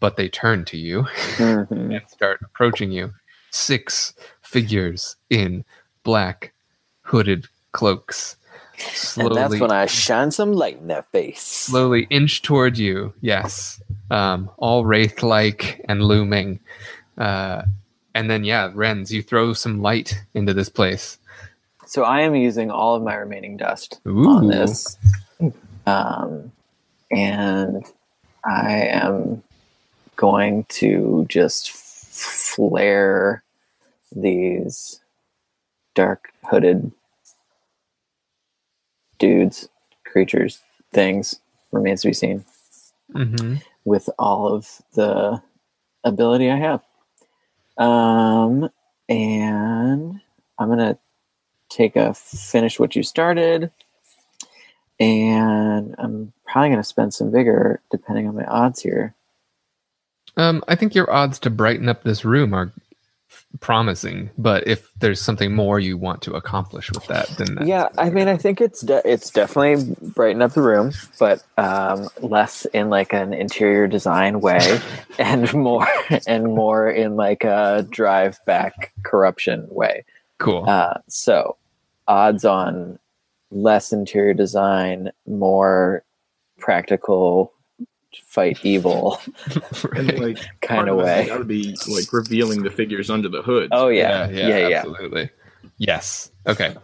[0.00, 1.02] but they turn to you
[1.36, 1.94] Mhm.
[1.96, 3.12] and start approaching you.
[3.50, 5.64] Six figures in
[6.02, 6.52] black
[7.02, 8.36] hooded cloaks
[8.78, 11.42] And slowly, that's when I shine some light in their face.
[11.42, 13.12] slowly inch toward you.
[13.20, 16.60] Yes, um, all wraith like and looming.
[17.18, 17.62] Uh,
[18.14, 21.18] and then, yeah, Renz, you throw some light into this place.
[21.86, 24.28] So I am using all of my remaining dust Ooh.
[24.30, 24.96] on this.
[25.86, 26.52] Um,
[27.10, 27.84] and
[28.44, 29.42] I am
[30.20, 33.42] going to just flare
[34.14, 35.00] these
[35.94, 36.92] dark hooded
[39.18, 39.70] dudes,
[40.04, 40.60] creatures,
[40.92, 41.40] things,
[41.72, 42.44] remains to be seen,
[43.14, 43.56] hmm
[43.86, 45.42] with all of the
[46.04, 46.82] ability I have.
[47.78, 48.68] Um,
[49.08, 50.20] and
[50.58, 50.98] I'm gonna
[51.70, 53.70] take a finish what you started,
[55.00, 59.14] and I'm probably gonna spend some vigor depending on my odds here.
[60.40, 62.72] Um, I think your odds to brighten up this room are
[63.60, 67.88] promising, but if there's something more you want to accomplish with that, then that's Yeah,
[67.98, 72.64] I mean, I think it's de- it's definitely brighten up the room, but um, less
[72.66, 74.80] in like an interior design way,
[75.18, 75.86] and more
[76.26, 80.06] and more in like a drive back corruption way.
[80.38, 80.64] cool.
[80.66, 81.58] Uh, so,
[82.08, 82.98] odds on
[83.50, 86.02] less interior design, more
[86.58, 87.52] practical
[88.26, 89.20] fight evil
[89.96, 91.26] And like kind of way.
[91.26, 93.68] Got to be like revealing the figures under the hood.
[93.72, 94.78] Oh yeah, yeah, yeah.
[94.78, 95.30] absolutely.
[95.78, 96.30] Yes.
[96.46, 96.74] Okay.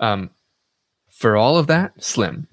[0.00, 0.30] Um,
[1.08, 2.46] for all of that, slim.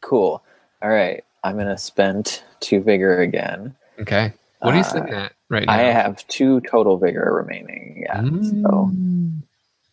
[0.00, 0.42] Cool.
[0.82, 3.74] All right, I'm gonna spend two vigor again.
[4.00, 4.32] Okay.
[4.60, 5.72] What are you Uh, sitting at right now?
[5.72, 8.02] I have two total vigor remaining.
[8.06, 9.42] Yeah, so Mm,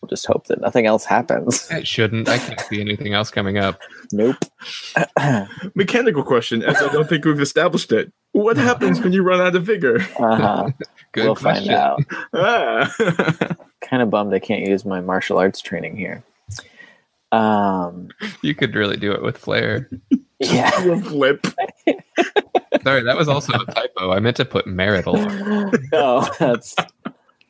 [0.05, 1.69] we'll just hope that nothing else happens.
[1.71, 2.29] it shouldn't.
[2.29, 3.79] I can't see anything else coming up.
[4.11, 4.37] nope.
[5.75, 8.11] Mechanical question, as I don't think we've established it.
[8.33, 10.05] What happens when you run out of vigor?
[10.25, 10.69] Uh-huh.
[11.11, 11.67] Good we'll question.
[11.67, 12.01] find out.
[12.33, 13.55] Ah.
[13.81, 16.23] Kind of bummed I can't use my martial arts training here.
[17.31, 18.09] Um.
[18.41, 19.89] You could really do it with flair.
[20.39, 20.71] Yeah.
[21.01, 21.45] Flip.
[22.83, 24.11] Sorry, that was also a typo.
[24.11, 25.15] I meant to put marital.
[25.93, 26.75] oh, that's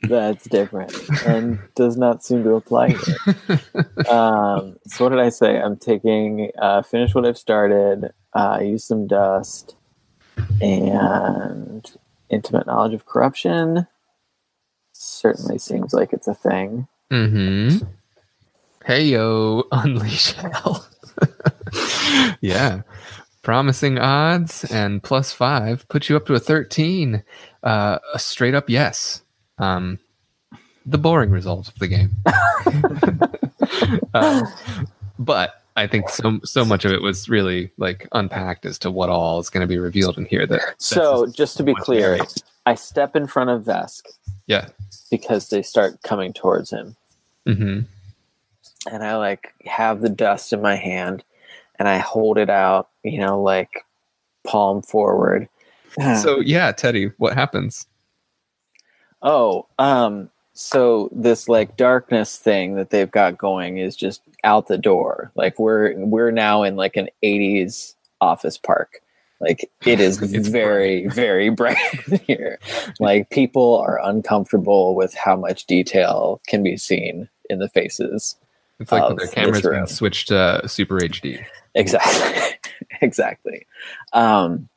[0.07, 0.93] that's different
[1.25, 3.59] and does not seem to apply here.
[4.09, 5.59] Um, so what did I say?
[5.59, 9.75] I'm taking uh, finish what I've started, uh, use some dust,
[10.61, 11.91] and
[12.29, 13.87] intimate knowledge of corruption.
[14.93, 16.87] Certainly seems like it's a thing.
[17.11, 17.85] Mm-hmm.
[18.85, 20.87] Hey yo, unleash hell.
[22.41, 22.81] yeah.
[23.41, 27.23] Promising odds and plus five put you up to a 13.
[27.63, 29.21] Uh, a straight up yes.
[29.57, 29.99] Um,
[30.85, 32.11] the boring results of the game.
[34.13, 34.43] Um,
[35.19, 39.09] but I think so so much of it was really like unpacked as to what
[39.09, 40.47] all is going to be revealed in here.
[40.47, 42.23] That So just to be clear, area.
[42.65, 44.03] I step in front of Vesk
[44.47, 44.69] yeah.
[45.11, 46.95] because they start coming towards him.
[47.45, 47.81] hmm
[48.91, 51.23] and I like have the dust in my hand
[51.79, 53.83] and I hold it out, you know, like
[54.45, 55.49] palm forward.
[56.21, 57.87] So yeah, Teddy, what happens?
[59.25, 64.77] Oh, um, so this like darkness thing that they've got going is just out the
[64.77, 65.31] door.
[65.35, 69.01] Like we're we're now in like an 80s office park.
[69.41, 70.17] Like it is
[70.49, 71.77] very, very bright
[72.25, 72.59] here.
[73.01, 78.37] Like people are uncomfortable with how much detail can be seen in the faces.
[78.79, 81.45] It's like their cameras been switched to Super HD.
[81.75, 82.57] Exactly.
[83.01, 83.67] exactly.
[84.13, 84.69] Um,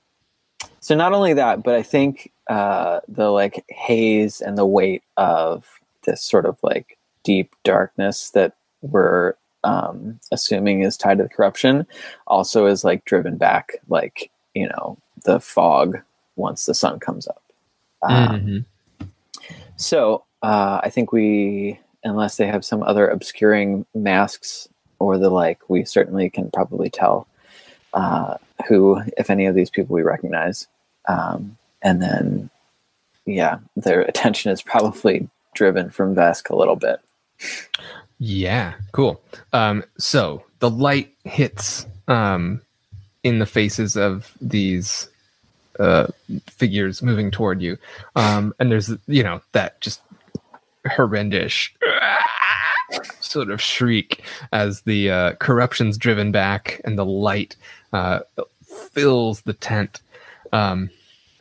[0.81, 5.67] so not only that, but I think uh, the like haze and the weight of
[6.05, 9.35] this sort of like deep darkness that we're
[9.65, 11.87] um, assuming is tied to the corruption
[12.27, 15.99] also is like driven back like you know the fog
[16.37, 17.43] once the sun comes up.
[18.03, 18.65] Um, Mhm.
[19.77, 24.69] So uh, I think we, unless they have some other obscuring masks
[24.99, 27.27] or the like, we certainly can probably tell
[27.95, 28.37] uh,
[28.69, 30.67] who, if any of these people we recognize.
[31.09, 32.51] Um, and then,
[33.26, 37.01] yeah, their attention is probably driven from Vesk a little bit.
[38.18, 39.22] Yeah, cool.
[39.53, 42.61] Um, so the light hits um,
[43.22, 45.09] in the faces of these
[45.79, 46.09] uh,
[46.47, 47.79] figures moving toward you,
[48.16, 50.01] um, and there's you know that just
[50.91, 51.70] horrendous
[53.20, 54.22] sort of shriek
[54.53, 57.55] as the uh, corruption's driven back and the light
[57.93, 58.20] uh,
[58.93, 60.01] fills the tent.
[60.53, 60.91] Um,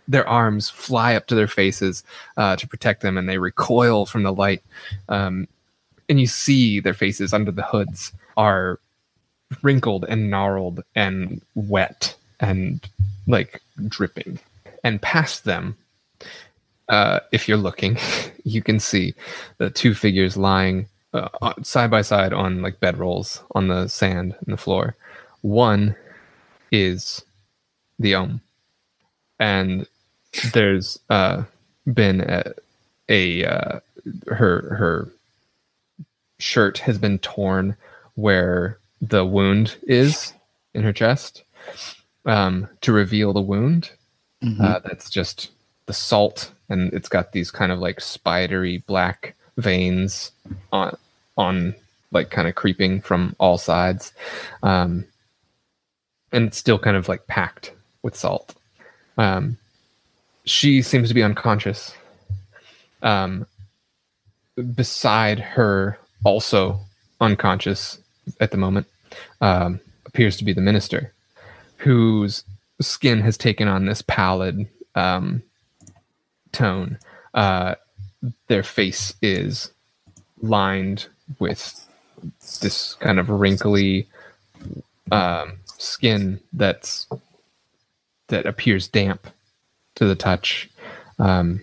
[0.08, 2.04] their arms fly up to their faces
[2.38, 4.64] uh, to protect them, and they recoil from the light.
[5.10, 5.48] Um,
[6.10, 8.80] and you see their faces under the hoods are
[9.62, 12.88] wrinkled and gnarled and wet and
[13.28, 14.40] like dripping.
[14.84, 15.76] And past them,
[16.90, 17.98] uh, if you're looking,
[18.44, 19.14] you can see
[19.58, 24.54] the two figures lying uh, side by side on like bedrolls on the sand and
[24.54, 24.96] the floor.
[25.42, 25.96] One
[26.72, 27.24] is
[28.00, 28.42] the Ohm,
[29.40, 29.88] and
[30.54, 31.44] there's uh,
[31.92, 32.54] been a,
[33.10, 33.80] a uh,
[34.28, 35.10] her her
[36.40, 37.76] shirt has been torn
[38.16, 40.34] where the wound is
[40.74, 41.44] in her chest
[42.26, 43.92] um, to reveal the wound.
[44.62, 45.50] Uh, that's just
[45.88, 50.32] the salt, and it's got these kind of like spidery black veins
[50.72, 50.96] on
[51.38, 51.74] on
[52.12, 54.14] like kind of creeping from all sides,
[54.64, 55.06] um,
[56.32, 57.72] and it's still kind of like packed
[58.04, 58.56] with salt.
[59.18, 59.58] Um,
[60.48, 61.94] she seems to be unconscious.
[63.04, 63.46] Um,
[64.76, 66.80] beside her, also
[67.22, 68.00] unconscious
[68.40, 68.88] at the moment,
[69.42, 71.14] um, appears to be the minister,
[71.78, 72.44] whose
[72.82, 75.44] skin has taken on this pallid um,
[76.52, 76.98] tone.
[77.34, 77.76] Uh,
[78.48, 79.72] their face is
[80.42, 81.08] lined
[81.40, 81.88] with
[82.62, 84.08] this kind of wrinkly
[85.12, 87.06] um, skin that's
[88.30, 89.28] that appears damp
[89.98, 90.70] to the touch.
[91.20, 91.62] Um,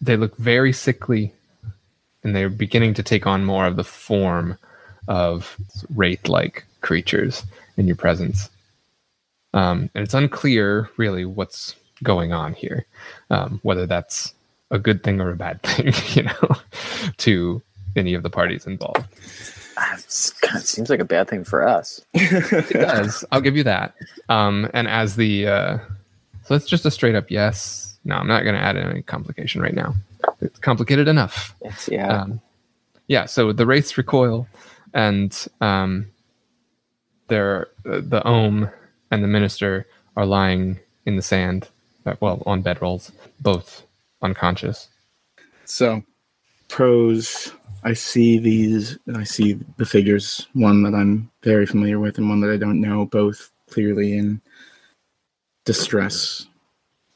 [0.00, 1.32] they look very sickly,
[2.22, 4.58] and they're beginning to take on more of the form
[5.06, 5.56] of
[5.94, 7.44] wraith-like creatures
[7.76, 8.50] in your presence.
[9.54, 12.84] Um, and it's unclear, really, what's going on here,
[13.30, 14.34] um, whether that's
[14.70, 16.56] a good thing or a bad thing, you know,
[17.18, 17.62] to
[17.96, 19.04] any of the parties involved.
[19.76, 22.00] Ah, It kind of seems like a bad thing for us.
[22.12, 23.24] It does.
[23.30, 23.94] I'll give you that.
[24.28, 25.78] Um, and as the uh,
[26.48, 27.98] so it's just a straight up yes.
[28.04, 29.94] No, I'm not going to add any complication right now.
[30.40, 31.54] It's complicated enough.
[31.60, 32.22] It's yeah.
[32.22, 32.40] Um,
[33.06, 33.26] yeah.
[33.26, 34.48] So the wraiths recoil,
[34.94, 36.06] and um,
[37.26, 38.70] they're uh, the ohm
[39.10, 39.86] and the minister
[40.16, 41.68] are lying in the sand,
[42.06, 43.82] uh, well, on bedrolls, both
[44.22, 44.88] unconscious.
[45.66, 46.02] So,
[46.68, 47.52] Prose.
[47.84, 48.98] I see these.
[49.06, 50.46] And I see the figures.
[50.54, 53.04] One that I'm very familiar with, and one that I don't know.
[53.04, 54.40] Both clearly in
[55.68, 56.46] distress,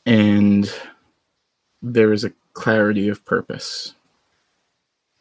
[0.04, 0.70] and
[1.80, 3.94] there is a clarity of purpose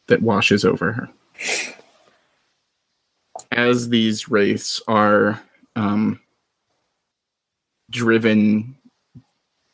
[0.09, 1.09] that washes over her.
[3.49, 5.41] As these wraiths are
[5.77, 6.19] um,
[7.89, 8.75] driven,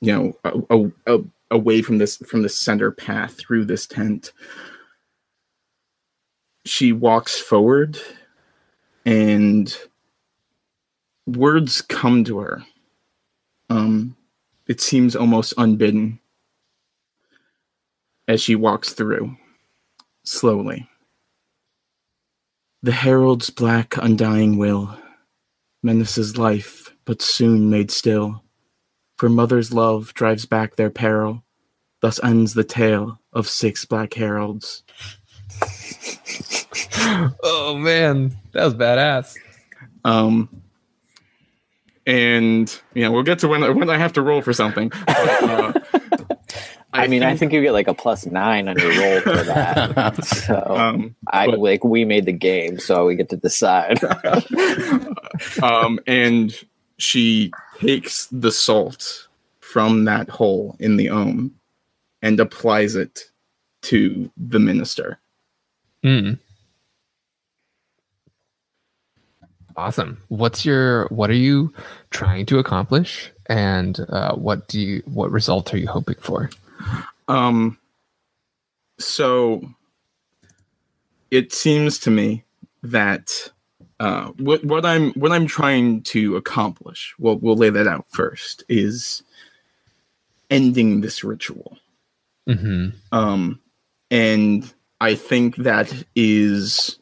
[0.01, 4.33] you know, a, a, a, away from this from the center path through this tent,
[6.63, 7.97] she walks forward,
[9.03, 9.75] and
[11.25, 12.63] words come to her.
[13.69, 14.15] Um,
[14.67, 16.19] it seems almost unbidden
[18.27, 19.35] as she walks through,
[20.23, 20.89] slowly.
[22.83, 24.97] The herald's black, undying will
[25.83, 28.43] menaces life, but soon made still.
[29.17, 31.43] For mother's love drives back their peril.
[32.01, 34.83] Thus ends the tale of six black heralds.
[37.43, 39.35] oh man, that was badass.
[40.03, 40.61] Um,
[42.07, 44.91] and you know, we'll get to when when I have to roll for something.
[45.05, 49.19] But, uh, I, mean, I think you get like a plus nine on your roll
[49.19, 50.23] for that.
[50.25, 53.99] so um, I but- like we made the game, so we get to decide.
[55.61, 56.57] um, and
[56.97, 59.27] she takes the salt
[59.59, 61.53] from that hole in the ohm
[62.21, 63.25] and applies it
[63.83, 65.19] to the minister.
[66.03, 66.39] Mm.
[69.77, 70.17] Awesome.
[70.29, 71.71] What's your what are you
[72.09, 76.49] trying to accomplish and uh, what do you what result are you hoping for?
[77.27, 77.77] Um,
[78.99, 79.61] so
[81.31, 82.43] it seems to me
[82.83, 83.51] that
[83.99, 87.15] uh, what what I'm what I'm trying to accomplish.
[87.19, 88.63] We'll we'll lay that out first.
[88.69, 89.23] Is
[90.49, 91.77] ending this ritual.
[92.47, 93.59] hmm Um,
[94.09, 96.99] and I think that is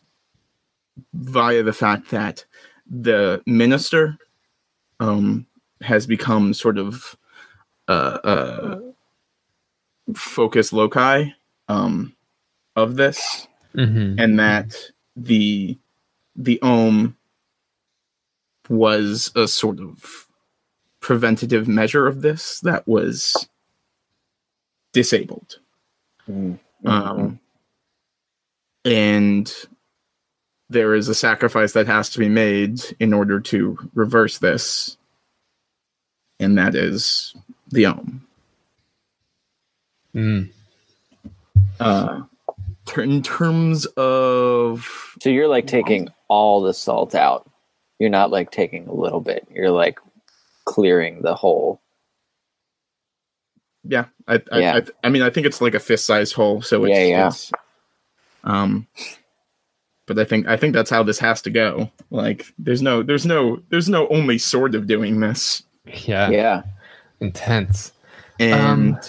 [1.14, 2.46] via the fact that
[2.90, 4.18] the minister
[5.00, 5.46] um,
[5.82, 7.16] has become sort of
[7.88, 8.80] uh, uh,
[10.14, 11.34] focus loci
[11.68, 12.16] um,
[12.76, 14.76] of this, hmm and that
[15.16, 15.78] the
[16.36, 17.16] the ohm
[18.70, 20.28] was a sort of
[21.00, 23.48] preventative measure of this that was
[24.92, 25.60] disabled.
[26.28, 26.58] Mm.
[26.86, 27.40] um,
[28.84, 29.54] and
[30.70, 34.98] there is a sacrifice that has to be made in order to reverse this
[36.40, 37.34] and that is
[37.70, 38.22] the ohm
[40.16, 40.50] Mm.
[41.80, 42.22] uh,
[42.86, 47.50] ter- in terms of So you're like taking all the salt out.
[48.00, 49.46] You're not like taking a little bit.
[49.54, 50.00] You're like
[50.64, 51.82] clearing the whole.
[53.84, 54.76] yeah i I, Yeah.
[55.04, 57.28] I, I mean i think it's like a fist sized hole so it's, Yeah, yeah.
[57.28, 57.52] it's
[58.46, 58.88] um
[60.06, 63.26] but i think i think that's how this has to go like there's no there's
[63.26, 65.64] no there's no only sort of doing this
[66.06, 66.30] Yeah.
[66.30, 66.62] Yeah.
[67.20, 67.92] Intense.
[68.40, 69.00] and Um,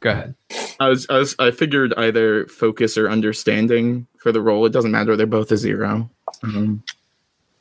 [0.00, 0.34] Go ahead.
[0.78, 4.66] I was, I was, I figured either focus or understanding for the role.
[4.66, 6.10] It doesn't matter; they're both a zero.
[6.42, 6.82] Um,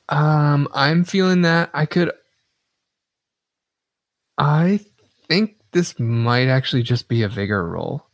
[0.09, 2.11] Um, I'm feeling that I could.
[4.37, 4.79] I
[5.27, 8.05] think this might actually just be a vigor roll,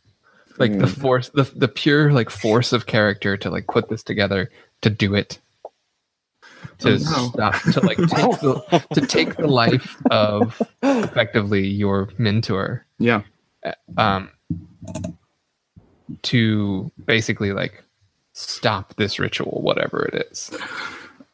[0.57, 1.01] like the Hmm.
[1.01, 4.49] force, the the pure like force of character to like put this together
[4.81, 5.39] to do it,
[6.79, 6.97] to Oh, no.
[6.97, 13.21] stop to like take the to take the life of effectively your mentor, yeah,
[13.97, 14.29] um,
[16.23, 17.83] to basically like
[18.33, 20.51] stop this ritual, whatever it is.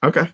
[0.03, 0.29] okay,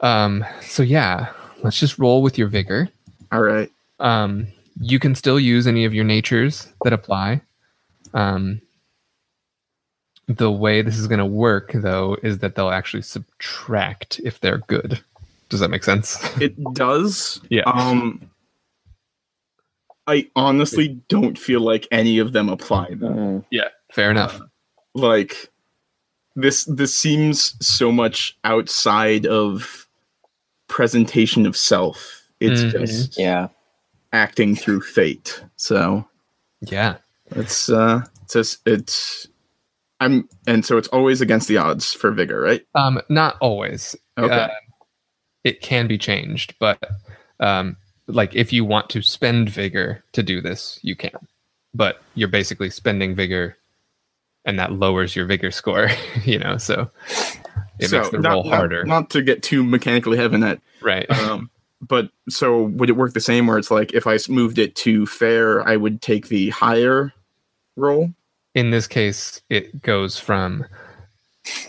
[0.00, 2.88] Um, so yeah, let's just roll with your vigor.
[3.32, 3.70] all right.
[3.98, 4.48] Um,
[4.80, 7.40] you can still use any of your natures that apply.
[8.16, 8.60] Um,
[10.26, 14.58] the way this is going to work, though, is that they'll actually subtract if they're
[14.58, 15.00] good.
[15.48, 16.18] Does that make sense?
[16.40, 17.40] It does.
[17.48, 17.62] Yeah.
[17.62, 18.28] Um,
[20.08, 22.88] I honestly don't feel like any of them apply.
[22.94, 23.08] Though.
[23.08, 23.44] Mm.
[23.50, 24.40] yeah, fair enough.
[24.94, 25.50] Like
[26.36, 29.86] this, this seems so much outside of
[30.68, 32.22] presentation of self.
[32.40, 32.70] It's Mhm.
[32.86, 33.48] just Yeah.
[34.12, 35.42] acting through fate.
[35.56, 36.08] So
[36.60, 36.96] Yeah,
[37.36, 39.28] It's uh it's just, it's
[40.00, 42.62] I'm and so it's always against the odds for vigor, right?
[42.74, 43.96] um, not always.
[44.18, 44.34] Okay.
[44.34, 44.48] Uh,
[45.44, 46.78] it can be changed, but
[47.40, 47.76] um,
[48.06, 51.12] like if you want to spend vigor to do this, you can.
[51.74, 53.56] But you're basically spending vigor,
[54.44, 55.88] and that lowers your vigor score.
[56.24, 56.90] You know, so
[57.78, 60.42] it so makes the not, roll not- harder, Not, to get too mechanically heavy in
[60.42, 60.60] it.
[60.82, 61.06] right?
[61.10, 61.50] Um
[61.82, 65.06] but so would it work the same where it's like if I moved it to
[65.06, 67.12] fair, I would take the higher
[67.76, 68.10] roll?
[68.54, 70.64] In this case, it goes from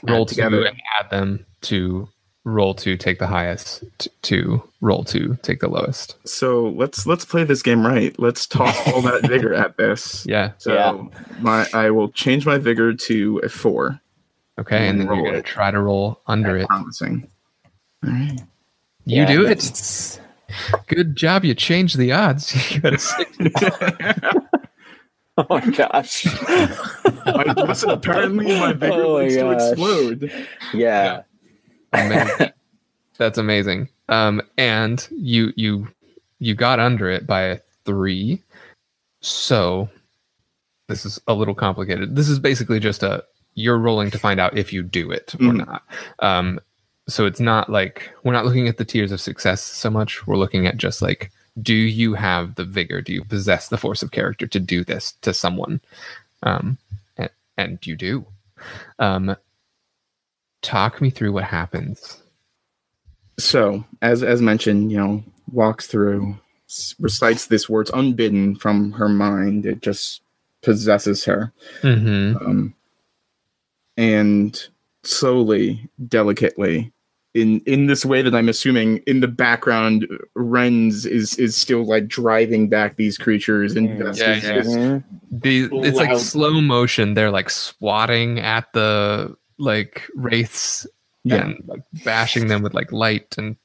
[0.03, 0.65] roll two together.
[0.65, 2.07] and add them to
[2.45, 6.15] roll two, take the highest, t- to roll two, take the lowest.
[6.25, 8.17] So let's let's play this game right.
[8.17, 10.25] Let's toss all that vigor at this.
[10.25, 10.51] Yeah.
[10.59, 11.19] So Yeah.
[11.41, 13.99] my I will change my vigor to a four.
[14.59, 15.45] Okay, and then Roll you're gonna it.
[15.45, 16.67] try to roll under it.
[16.67, 17.27] Promising.
[18.05, 18.39] All right.
[19.05, 19.47] You Yeah, do it.
[19.49, 20.19] that's-
[20.87, 21.43] Good job.
[21.43, 22.55] You changed the odds.
[22.73, 23.37] You got a six.
[25.39, 26.25] Oh my gosh.
[26.55, 30.31] I, listen, apparently my vigor Oh my likes to explode.
[30.73, 31.21] Yeah.
[31.93, 32.49] Amazing.
[33.17, 33.89] That's amazing.
[34.09, 35.87] Um, and you you
[36.39, 38.41] you got under it by a three.
[39.21, 39.89] So
[40.87, 42.15] this is a little complicated.
[42.15, 43.23] This is basically just a
[43.55, 45.67] you're rolling to find out if you do it or Mhm.
[45.67, 45.83] not.
[46.19, 46.59] Um,
[47.07, 50.25] so it's not like we're not looking at the tiers of success so much.
[50.27, 51.31] We're looking at just like
[51.61, 53.01] do you have the vigor?
[53.01, 55.81] Do you possess the force of character to do this to someone?
[56.43, 56.77] Um,
[57.17, 58.25] and, and you do.
[58.99, 59.35] Um,
[60.61, 62.21] talk me through what happens.
[63.39, 66.37] So, as as mentioned, you know, walks through,
[66.99, 69.65] recites this words unbidden from her mind.
[69.65, 70.21] It just
[70.63, 72.37] possesses her, Mm-hmm.
[72.45, 72.73] um,
[73.95, 74.67] and
[75.03, 76.91] slowly, delicately,
[77.41, 82.07] in in this way that I'm assuming in the background, Renz is is still like
[82.07, 84.17] driving back these creatures and Mm.
[84.17, 84.61] Yeah, yeah.
[84.61, 85.03] just-.
[85.31, 87.13] The it's like slow motion.
[87.13, 90.85] They're like swatting at the like wraiths
[91.23, 91.45] Yeah.
[91.45, 93.55] and like bashing them with like light and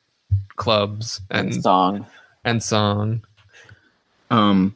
[0.57, 2.07] clubs And and song.
[2.45, 3.23] and song.
[4.31, 4.75] um,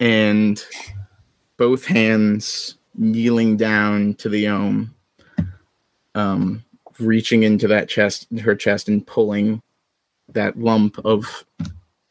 [0.00, 0.64] and
[1.56, 4.94] both hands kneeling down to the ohm,
[6.14, 6.62] um,
[7.00, 9.62] reaching into that chest, her chest, and pulling
[10.28, 11.44] that lump of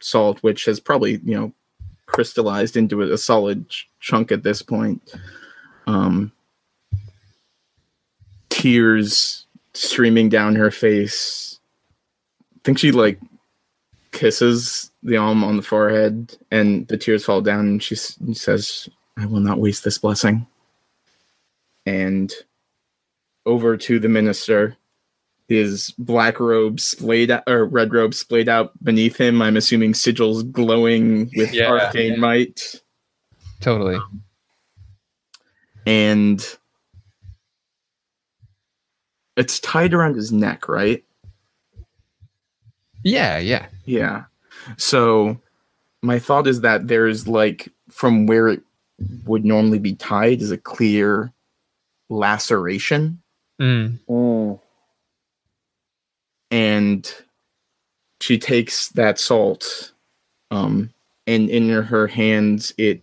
[0.02, 1.54] salt, which has probably you know
[2.06, 5.14] crystallized into a, solid ch- chunk at this point.
[5.88, 6.32] Um,
[8.50, 11.60] tears streaming down her face.
[12.56, 13.20] I think she like
[14.12, 18.90] kisses the alm on the forehead, and the tears fall down, and she s- says,
[19.18, 20.48] "I will not waste this blessing."
[21.86, 22.34] And
[23.46, 24.78] over to the minister,
[25.50, 29.42] his black robe splayed out, or red robe splayed out beneath him.
[29.42, 31.70] I'm assuming sigils glowing with Yeah.
[31.72, 32.82] arcane might,
[33.60, 34.00] Totally.
[35.86, 36.40] and
[39.36, 41.04] it's tied around his neck, right?
[43.04, 43.68] Yeah, yeah.
[43.86, 44.26] Yeah.
[44.78, 45.42] So
[46.02, 48.62] my thought is that there's like from where it
[49.26, 51.34] would normally be tied is a clear
[52.10, 53.22] laceration
[53.60, 54.00] Mm.
[54.08, 54.60] Mm.
[56.52, 57.14] And
[58.22, 59.94] she takes that salt
[60.52, 60.92] um
[61.28, 63.02] and in her hands it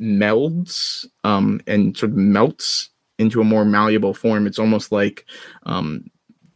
[0.00, 5.24] melds um and sort of melts into a more malleable form it's almost like
[5.64, 6.04] um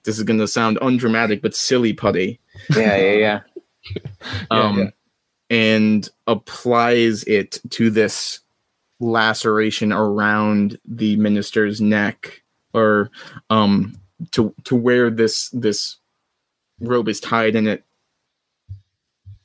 [0.05, 2.39] this is going to sound undramatic but silly putty
[2.75, 3.13] Yeah, yeah,
[3.95, 4.01] yeah.
[4.51, 4.91] um, yeah.
[5.51, 8.41] and applies it to this
[8.99, 12.43] laceration around the minister's neck
[12.75, 13.11] or
[13.49, 13.95] um
[14.33, 15.97] to to where this this
[16.81, 17.85] robe is tied and it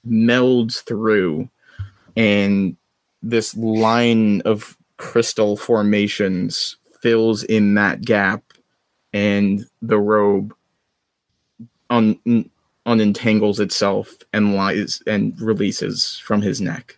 [0.07, 1.49] melds through
[2.15, 2.77] and
[3.21, 8.43] this line of crystal formations fills in that gap
[9.13, 10.53] and the robe
[11.89, 12.49] un,
[12.85, 16.97] unentangles itself and lies and releases from his neck.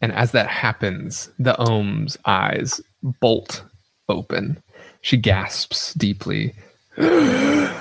[0.00, 3.64] And as that happens, the Ohm's eyes bolt
[4.08, 4.62] open.
[5.00, 6.54] She gasps deeply.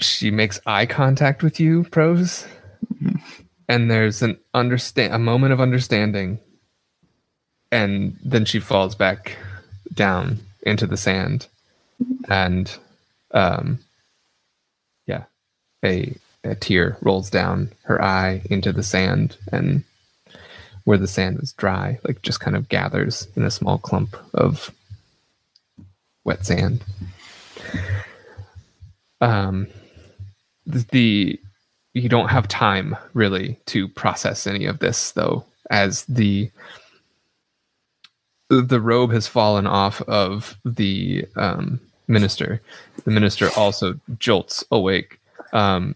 [0.00, 2.46] she makes eye contact with you, Prose.
[3.68, 6.38] And there's an understand a moment of understanding.
[7.72, 9.36] And then she falls back
[9.92, 11.48] down into the sand.
[12.28, 12.72] And
[13.32, 13.80] um
[15.06, 15.24] yeah,
[15.84, 16.14] a
[16.44, 19.82] a tear rolls down her eye into the sand and
[20.84, 24.70] where the sand is dry like just kind of gathers in a small clump of
[26.26, 26.84] wet sand
[29.22, 29.66] um
[30.66, 31.40] the
[31.94, 36.50] you don't have time really to process any of this though as the
[38.48, 42.60] the robe has fallen off of the um, minister
[43.04, 45.18] the minister also jolts awake
[45.52, 45.94] um,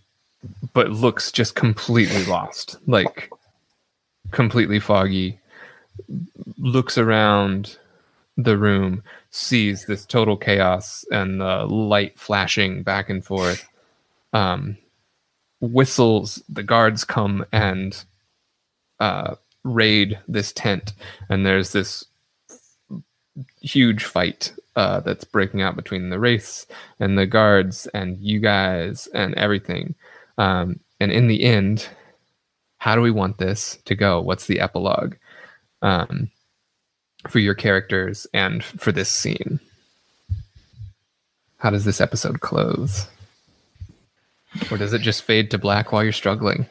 [0.73, 3.31] but looks just completely lost, like
[4.31, 5.39] completely foggy.
[6.59, 7.77] Looks around
[8.45, 13.69] the room, sees this total chaos and the light flashing back and forth.
[14.33, 14.77] Um,
[15.61, 16.43] whistles.
[16.49, 18.03] The guards come and
[18.99, 20.93] uh, raid this tent,
[21.29, 22.05] and there's this
[23.61, 26.67] huge fight uh, that's breaking out between the race
[26.99, 29.95] and the guards and you guys and everything.
[30.39, 31.89] Um, and in the end,
[32.79, 34.21] how do we want this to go?
[34.21, 35.15] What's the epilogue
[35.83, 36.31] um,
[37.29, 39.61] for your characters and for this scene?
[41.59, 43.07] How does this episode close?
[44.71, 46.67] Or does it just fade to black while you're struggling?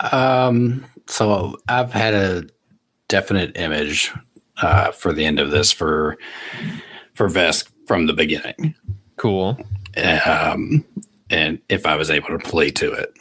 [0.00, 2.44] Um, so I've had a
[3.08, 4.10] definite image
[4.60, 6.16] uh, for the end of this for
[7.14, 8.74] for Vesk from the beginning,
[9.16, 9.58] Cool.
[10.24, 10.84] um,
[11.30, 13.12] and if I was able to play to it.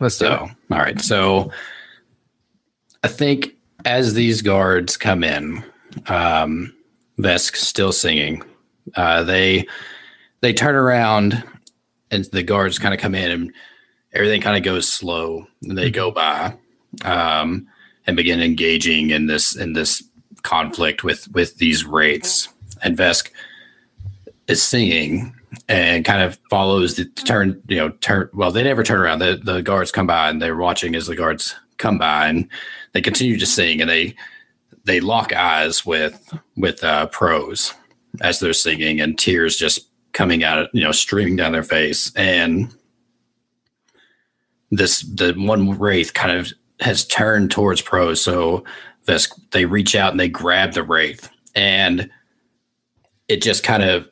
[0.00, 0.32] Let's do it.
[0.32, 1.00] all right.
[1.00, 1.50] So,
[3.02, 5.64] I think as these guards come in,
[6.06, 6.74] um,
[7.18, 8.42] Vesk still singing.
[8.94, 9.66] Uh, they
[10.40, 11.42] they turn around,
[12.10, 13.52] and the guards kind of come in, and
[14.12, 15.46] everything kind of goes slow.
[15.62, 16.54] And they go by,
[17.04, 17.66] um,
[18.06, 20.02] and begin engaging in this in this
[20.42, 22.48] conflict with with these wraiths.
[22.82, 23.30] And Vesk
[24.48, 25.34] is singing
[25.68, 28.28] and kind of follows the turn, you know, turn.
[28.32, 29.20] Well, they never turn around.
[29.20, 32.48] The the guards come by and they're watching as the guards come by, and
[32.92, 34.14] they continue to sing, and they
[34.84, 37.74] they lock eyes with with uh, Prose
[38.20, 42.74] as they're singing, and tears just coming out, you know, streaming down their face, and
[44.70, 48.64] this the one wraith kind of has turned towards Prose, so
[49.06, 52.10] this they reach out and they grab the wraith, and
[53.28, 54.08] it just kind of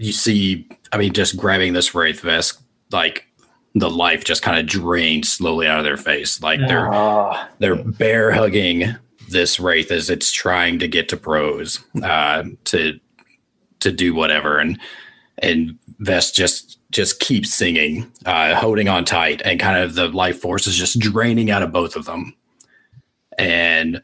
[0.00, 2.58] you see, I mean, just grabbing this wraith Vesk,
[2.90, 3.26] like
[3.74, 7.82] the life just kind of drains slowly out of their face, like they're Oh, they're
[7.82, 8.96] bear hugging
[9.28, 12.98] this wraith as it's trying to get to Prose uh, to
[13.80, 14.78] to do whatever, and
[15.38, 20.40] and Vesk just just keeps singing, uh, holding on tight, and kind of the life
[20.40, 22.34] force is just draining out of both of them,
[23.38, 24.02] and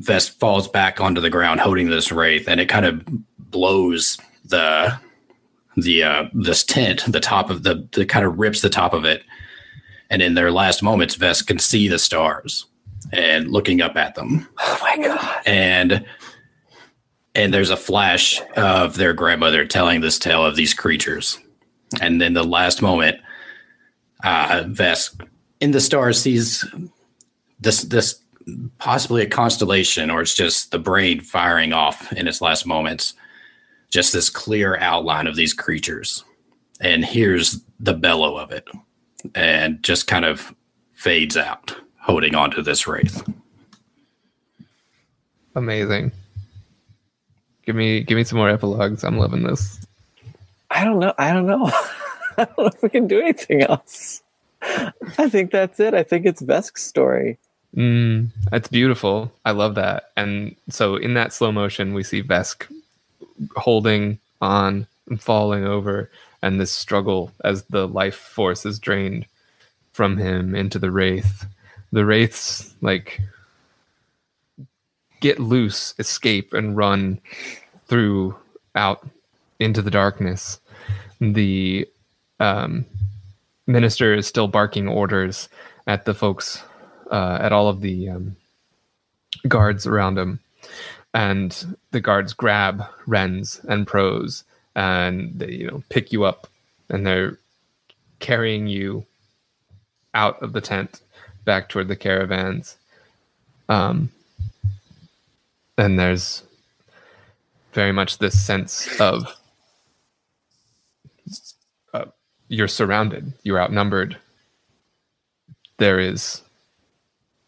[0.00, 3.02] Vesk falls back onto the ground holding this wraith, and it kind of
[3.38, 4.98] blows the
[5.80, 9.04] the uh, this tent, the top of the the kind of rips the top of
[9.04, 9.22] it,
[10.10, 12.66] and in their last moments, Vesk can see the stars
[13.12, 15.42] and looking up at them, Oh my god.
[15.46, 16.04] and
[17.34, 21.38] and there's a flash of their grandmother telling this tale of these creatures,
[22.00, 23.18] and then the last moment,
[24.24, 25.26] uh, Vesk
[25.60, 26.64] in the stars sees
[27.60, 28.20] this this
[28.78, 33.14] possibly a constellation, or it's just the brain firing off in its last moments
[33.90, 36.24] just this clear outline of these creatures
[36.80, 38.68] and here's the bellow of it
[39.34, 40.54] and just kind of
[40.94, 43.22] fades out holding on to this wraith
[45.58, 46.12] Amazing.
[47.66, 49.02] Give me give me some more epilogues.
[49.02, 49.84] I'm loving this.
[50.70, 51.12] I don't know.
[51.18, 51.66] I don't know.
[52.38, 54.22] I don't know if we can do anything else.
[54.62, 55.94] I think that's it.
[55.94, 57.38] I think it's Vesk's story.
[57.76, 59.32] Mm, that's beautiful.
[59.44, 60.10] I love that.
[60.16, 62.66] And so in that slow motion, we see Vesk
[63.56, 66.10] holding on and falling over,
[66.42, 69.26] and this struggle as the life force is drained
[69.92, 71.46] from him into the wraith.
[71.92, 73.20] The wraiths like
[75.20, 77.20] get loose, escape, and run
[77.86, 78.36] through
[78.74, 79.06] out
[79.58, 80.60] into the darkness.
[81.20, 81.88] The
[82.38, 82.84] um,
[83.66, 85.48] minister is still barking orders
[85.86, 86.62] at the folks,
[87.10, 88.36] uh, at all of the um,
[89.48, 90.40] guards around him.
[91.18, 94.44] And the guards grab Renz and Prose
[94.76, 96.46] and they, you know, pick you up
[96.88, 97.38] and they're
[98.20, 99.04] carrying you
[100.14, 101.00] out of the tent
[101.44, 102.76] back toward the caravans.
[103.68, 104.12] Um,
[105.76, 106.44] and there's
[107.72, 109.36] very much this sense of
[111.92, 112.04] uh,
[112.46, 114.18] you're surrounded, you're outnumbered.
[115.78, 116.42] There is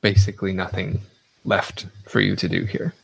[0.00, 1.02] basically nothing
[1.44, 2.94] left for you to do here.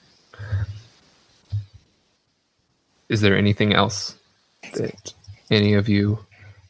[3.08, 4.16] Is there anything else
[4.74, 5.14] that
[5.50, 6.18] any of you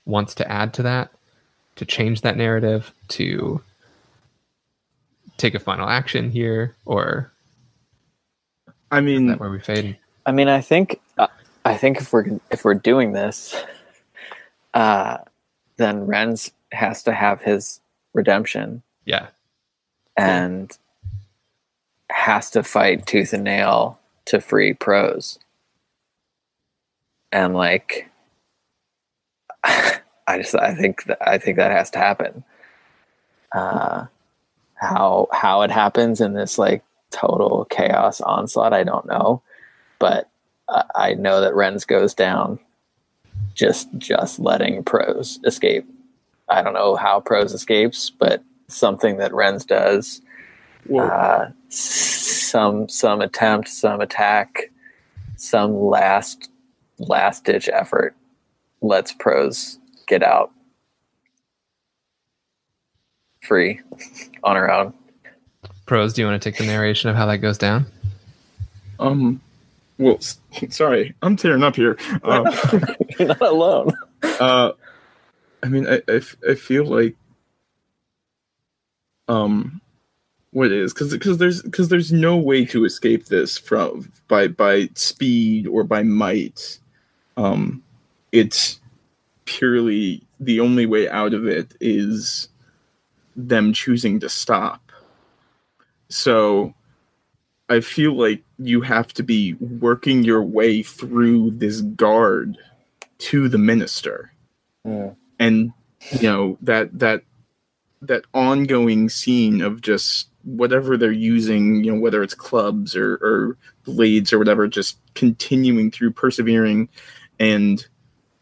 [0.05, 1.11] wants to add to that,
[1.77, 3.61] to change that narrative, to
[5.37, 7.33] take a final action here, or
[8.91, 9.97] I is mean, that where we fade?
[10.25, 11.29] I mean, I think uh,
[11.65, 13.57] I think if we're if we're doing this,
[14.75, 15.19] uh,
[15.77, 17.81] then Renz has to have his
[18.15, 18.83] redemption.
[19.05, 19.29] Yeah,
[20.17, 20.77] and
[22.11, 25.39] has to fight tooth and nail to free Prose.
[27.33, 28.11] And like,
[29.65, 32.45] I just I think that I think that has to happen.
[33.53, 34.07] Uh,
[34.75, 39.43] how how it happens in this like total chaos onslaught, I don't know,
[39.99, 40.29] but
[40.69, 42.59] I, I know that Renz goes down.
[43.55, 45.87] Just just letting Prose escape.
[46.49, 50.21] I don't know how Prose escapes, but something that Renz does
[50.95, 54.71] uh, some some attempt, some attack,
[55.37, 56.51] some last
[56.99, 58.15] last ditch effort
[58.81, 60.51] lets Prose get out
[63.43, 63.81] free
[64.45, 64.95] on our own.
[65.87, 66.13] Prose.
[66.13, 67.87] Do you want to take the narration of how that goes down?
[68.99, 69.41] um,
[69.99, 70.19] well,
[70.71, 71.97] sorry, I'm tearing up here.
[72.23, 72.47] Um,
[73.19, 73.93] You're not alone.
[74.23, 74.73] uh,
[75.63, 76.01] I mean, I
[76.49, 77.17] I feel like,
[79.29, 79.81] um,
[80.51, 84.89] what is because because there's because there's no way to escape this from by by
[84.95, 86.79] speed or by might.
[87.37, 87.83] Um,
[88.33, 88.81] it's
[89.45, 92.49] purely the only way out of it is
[93.35, 94.93] them choosing to stop.
[96.09, 96.75] So
[97.69, 102.57] I feel like you have to be working your way through this guard
[103.19, 104.33] to the minister.
[104.87, 105.17] Mm.
[105.39, 105.73] And
[106.13, 107.23] you know, that that
[108.03, 113.57] that ongoing scene of just whatever they're using, you know, whether it's clubs or, or
[113.85, 116.89] blades or whatever, just continuing through persevering
[117.39, 117.87] and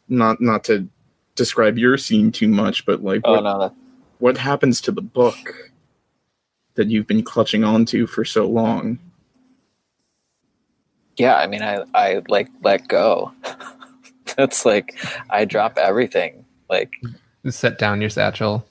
[0.09, 0.88] not not to
[1.34, 3.74] describe your scene too much, but like Oh what, no, that,
[4.18, 5.36] what happens to the book
[6.74, 8.99] that you've been clutching onto for so long?
[11.16, 11.36] yeah.
[11.36, 13.32] I mean, I I like let go.
[14.36, 14.97] That's like
[15.30, 16.45] I drop everything.
[16.68, 16.92] Like
[17.49, 18.66] Set down your satchel.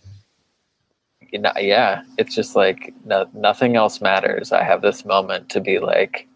[1.31, 4.51] you know, yeah, it's just like no, nothing else matters.
[4.51, 6.27] I have this moment to be like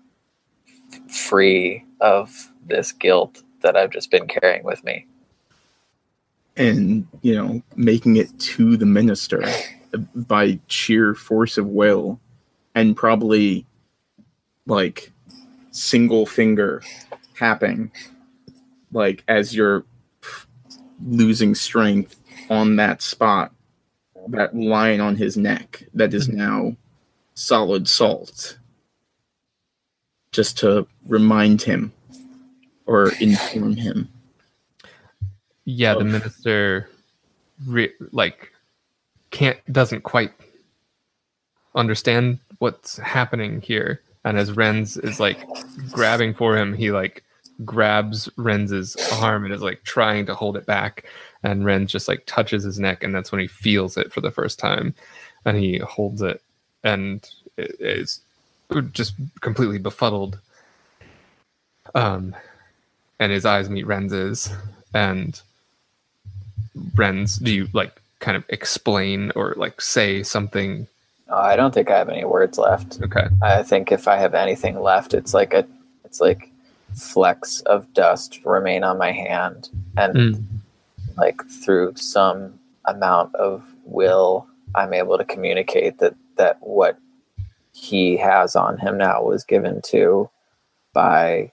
[0.94, 5.06] f- free of this guilt that I've just been carrying with me.
[6.58, 9.44] and you know making it to the minister
[10.16, 12.20] by sheer force of will
[12.76, 13.66] and probably
[14.66, 15.12] like
[15.72, 16.82] single finger
[17.38, 17.92] tapping
[18.92, 19.86] like as you're
[21.06, 22.16] losing strength
[22.50, 23.54] on that spot
[24.30, 26.76] that line on his neck that is now
[27.36, 28.58] solid salt
[30.32, 31.94] just to remind him
[32.88, 34.10] or inform him
[35.66, 36.90] Yeah, the minister,
[37.66, 38.54] re- like,
[39.32, 40.32] can't doesn't quite
[41.76, 45.38] understand what's happening here, and as Renz is like
[45.92, 47.24] grabbing for him, he like
[47.66, 51.06] grabs Renz's arm and is like trying to hold it back,
[51.44, 54.32] and Renz just like touches his neck, and that's when he feels it for the
[54.32, 54.96] first time,
[55.44, 56.42] and he holds it,
[56.84, 58.22] and it is
[58.94, 60.40] just completely befuddled.
[61.94, 62.36] Um,
[63.20, 64.50] and his eyes meet Renz's,
[64.94, 65.40] and
[66.96, 70.88] Renz, do you like kind of explain or like say something?
[71.34, 73.00] I don't think I have any words left.
[73.02, 73.28] Okay.
[73.42, 75.68] I think if I have anything left, it's like a,
[76.06, 76.50] it's like
[76.96, 80.44] flecks of dust remain on my hand, and Mm.
[81.18, 86.98] like through some amount of will, I'm able to communicate that that what
[87.74, 90.30] he has on him now was given to
[90.94, 91.52] by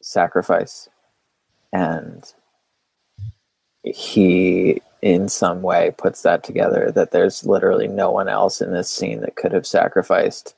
[0.00, 0.88] sacrifice,
[1.72, 2.32] and
[3.82, 8.90] he in some way puts that together that there's literally no one else in this
[8.90, 10.54] scene that could have sacrificed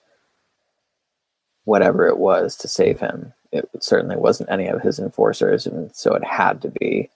[1.64, 3.32] whatever it was to save him.
[3.53, 7.11] It certainly wasn't any of his enforcers, and so it had to be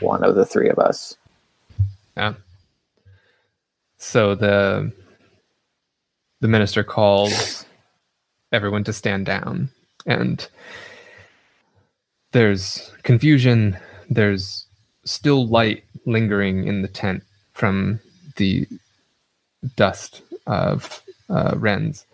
[0.00, 1.16] one of the three of us.
[2.16, 2.34] Yeah.
[3.98, 4.92] So the
[6.40, 7.66] the minister calls
[8.52, 9.70] everyone to stand down
[10.06, 10.48] and
[12.32, 13.76] there's confusion
[14.10, 14.66] there's
[15.04, 17.22] still light lingering in the tent
[17.52, 18.00] from
[18.36, 18.66] the
[19.76, 22.04] dust of uh, Renz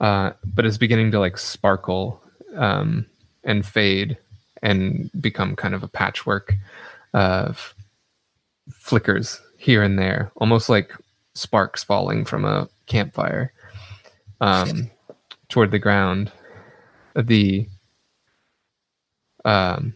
[0.00, 2.20] uh, but it's beginning to like sparkle
[2.56, 3.06] um,
[3.44, 4.18] and fade
[4.62, 6.54] and become kind of a patchwork
[7.14, 7.74] of
[8.70, 10.92] flickers here and there, almost like
[11.34, 13.52] sparks falling from a campfire
[14.40, 14.90] um,
[15.48, 16.32] toward the ground.
[17.14, 17.68] The
[19.44, 19.94] um,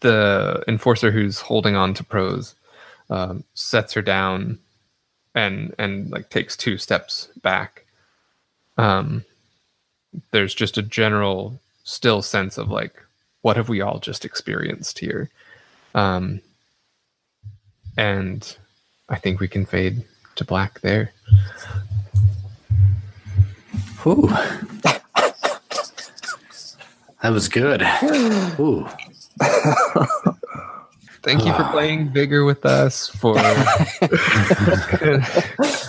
[0.00, 2.54] the enforcer who's holding on to Prose
[3.10, 4.58] um, sets her down
[5.34, 7.84] and and like takes two steps back.
[8.76, 9.24] Um,
[10.30, 13.02] there's just a general still sense of like,
[13.42, 15.30] what have we all just experienced here?
[15.94, 16.40] Um,
[17.96, 18.56] and
[19.08, 20.04] I think we can fade
[20.36, 21.12] to black there.
[24.02, 24.30] Whew.
[27.22, 27.82] That was good.
[28.60, 28.86] Ooh.
[31.22, 33.34] Thank you for playing Vigor with us, for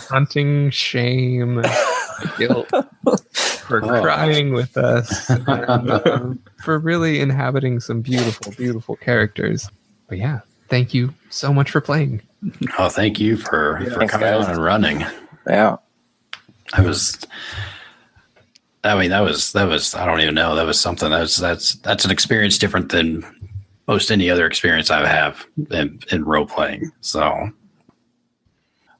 [0.09, 1.63] hunting shame,
[2.37, 4.01] guilt, for Oh.
[4.01, 5.47] crying with us, and,
[5.91, 9.69] um, for really inhabiting some beautiful, beautiful characters.
[10.07, 12.21] But yeah, thank you so much for playing.
[12.79, 14.45] Oh, thank you for, for coming guys.
[14.45, 15.05] on and running.
[15.47, 15.77] Yeah.
[16.73, 17.19] I was.
[18.83, 19.93] I mean, that was that was.
[19.93, 20.55] I don't even know.
[20.55, 21.09] That was something.
[21.09, 23.25] That's that's that's an experience different than
[23.87, 26.91] most any other experience I have in, in role playing.
[27.01, 27.49] So,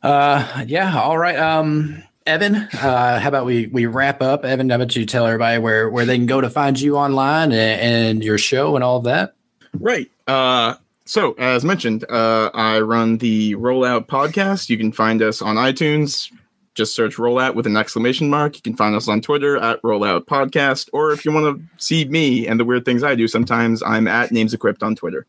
[0.04, 1.00] uh, yeah.
[1.00, 1.38] All right.
[1.38, 4.44] Um, Evan, uh, how about we we wrap up?
[4.44, 7.52] Evan, how about you tell everybody where where they can go to find you online
[7.52, 9.36] and, and your show and all of that?
[9.74, 10.12] Right.
[10.28, 10.76] Uh,
[11.06, 14.70] so, as mentioned, uh, I run the Rollout podcast.
[14.70, 16.32] You can find us on iTunes.
[16.80, 18.56] Just search Rollout with an exclamation mark.
[18.56, 20.88] You can find us on Twitter at Rollout Podcast.
[20.94, 24.08] Or if you want to see me and the weird things I do sometimes, I'm
[24.08, 25.28] at Names Equipped on Twitter.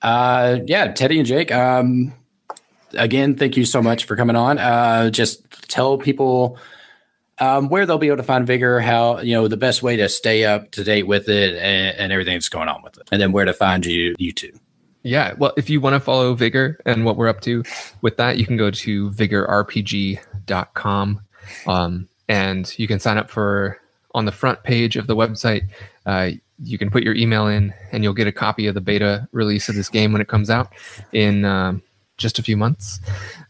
[0.00, 1.52] Uh, yeah, Teddy and Jake.
[1.52, 2.14] Um,
[2.94, 4.56] again, thank you so much for coming on.
[4.58, 6.58] Uh, just tell people
[7.40, 10.08] um, where they'll be able to find Vigor, how you know the best way to
[10.08, 13.20] stay up to date with it, and, and everything that's going on with it, and
[13.20, 14.58] then where to find you, you two.
[15.02, 17.62] Yeah, well, if you want to follow Vigor and what we're up to
[18.00, 19.10] with that, you can go to
[20.46, 21.20] vigorrpg.com
[21.66, 23.80] um, and you can sign up for
[24.14, 25.68] on the front page of the website.
[26.06, 26.30] Uh,
[26.62, 29.68] you can put your email in and you'll get a copy of the beta release
[29.68, 30.72] of this game when it comes out
[31.12, 31.82] in um,
[32.16, 32.98] just a few months.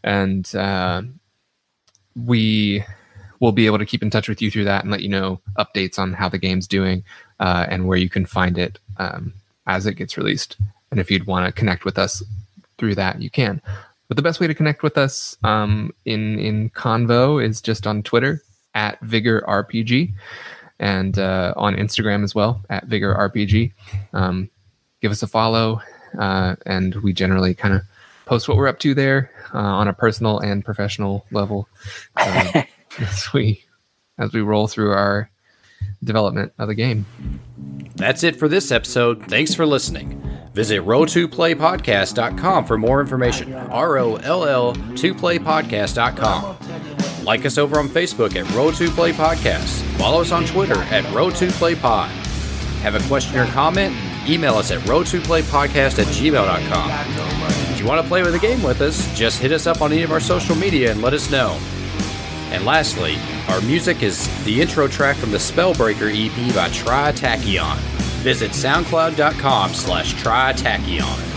[0.03, 1.03] And uh,
[2.25, 2.83] we
[3.39, 5.39] will be able to keep in touch with you through that and let you know
[5.57, 7.03] updates on how the game's doing
[7.39, 9.33] uh, and where you can find it um,
[9.67, 10.57] as it gets released.
[10.91, 12.23] And if you'd want to connect with us
[12.77, 13.61] through that, you can.
[14.07, 18.03] But the best way to connect with us um, in in Convo is just on
[18.03, 18.41] Twitter
[18.73, 20.13] at Vigor RPG,
[20.79, 23.73] and uh, on Instagram as well at Vigor RPG.
[24.13, 24.49] Um,
[25.01, 25.81] give us a follow,
[26.19, 27.81] uh, and we generally kind of
[28.25, 31.67] post what we're up to there uh, on a personal and professional level.
[32.15, 32.63] Um,
[32.99, 33.63] as we
[34.17, 35.29] as we roll through our
[36.03, 37.05] development of the game.
[37.95, 39.25] That's it for this episode.
[39.27, 40.21] Thanks for listening.
[40.53, 43.53] Visit roll2playpodcast.com for more information.
[43.53, 46.57] R O L L 2playpodcast.com.
[47.23, 49.81] Like us over on Facebook at Roll2Play Podcast.
[49.97, 52.07] Follow us on Twitter at Roll2PlayPod.
[52.79, 53.93] Have a question or comment?
[54.29, 57.71] Email us at roll2playpodcast at gmail.com.
[57.73, 59.91] If you want to play with a game with us, just hit us up on
[59.91, 61.59] any of our social media and let us know.
[62.51, 63.17] And lastly,
[63.49, 67.77] our music is the intro track from the Spellbreaker EP by Tritachyon.
[68.23, 71.36] Visit soundcloud.com slash Tritachyon.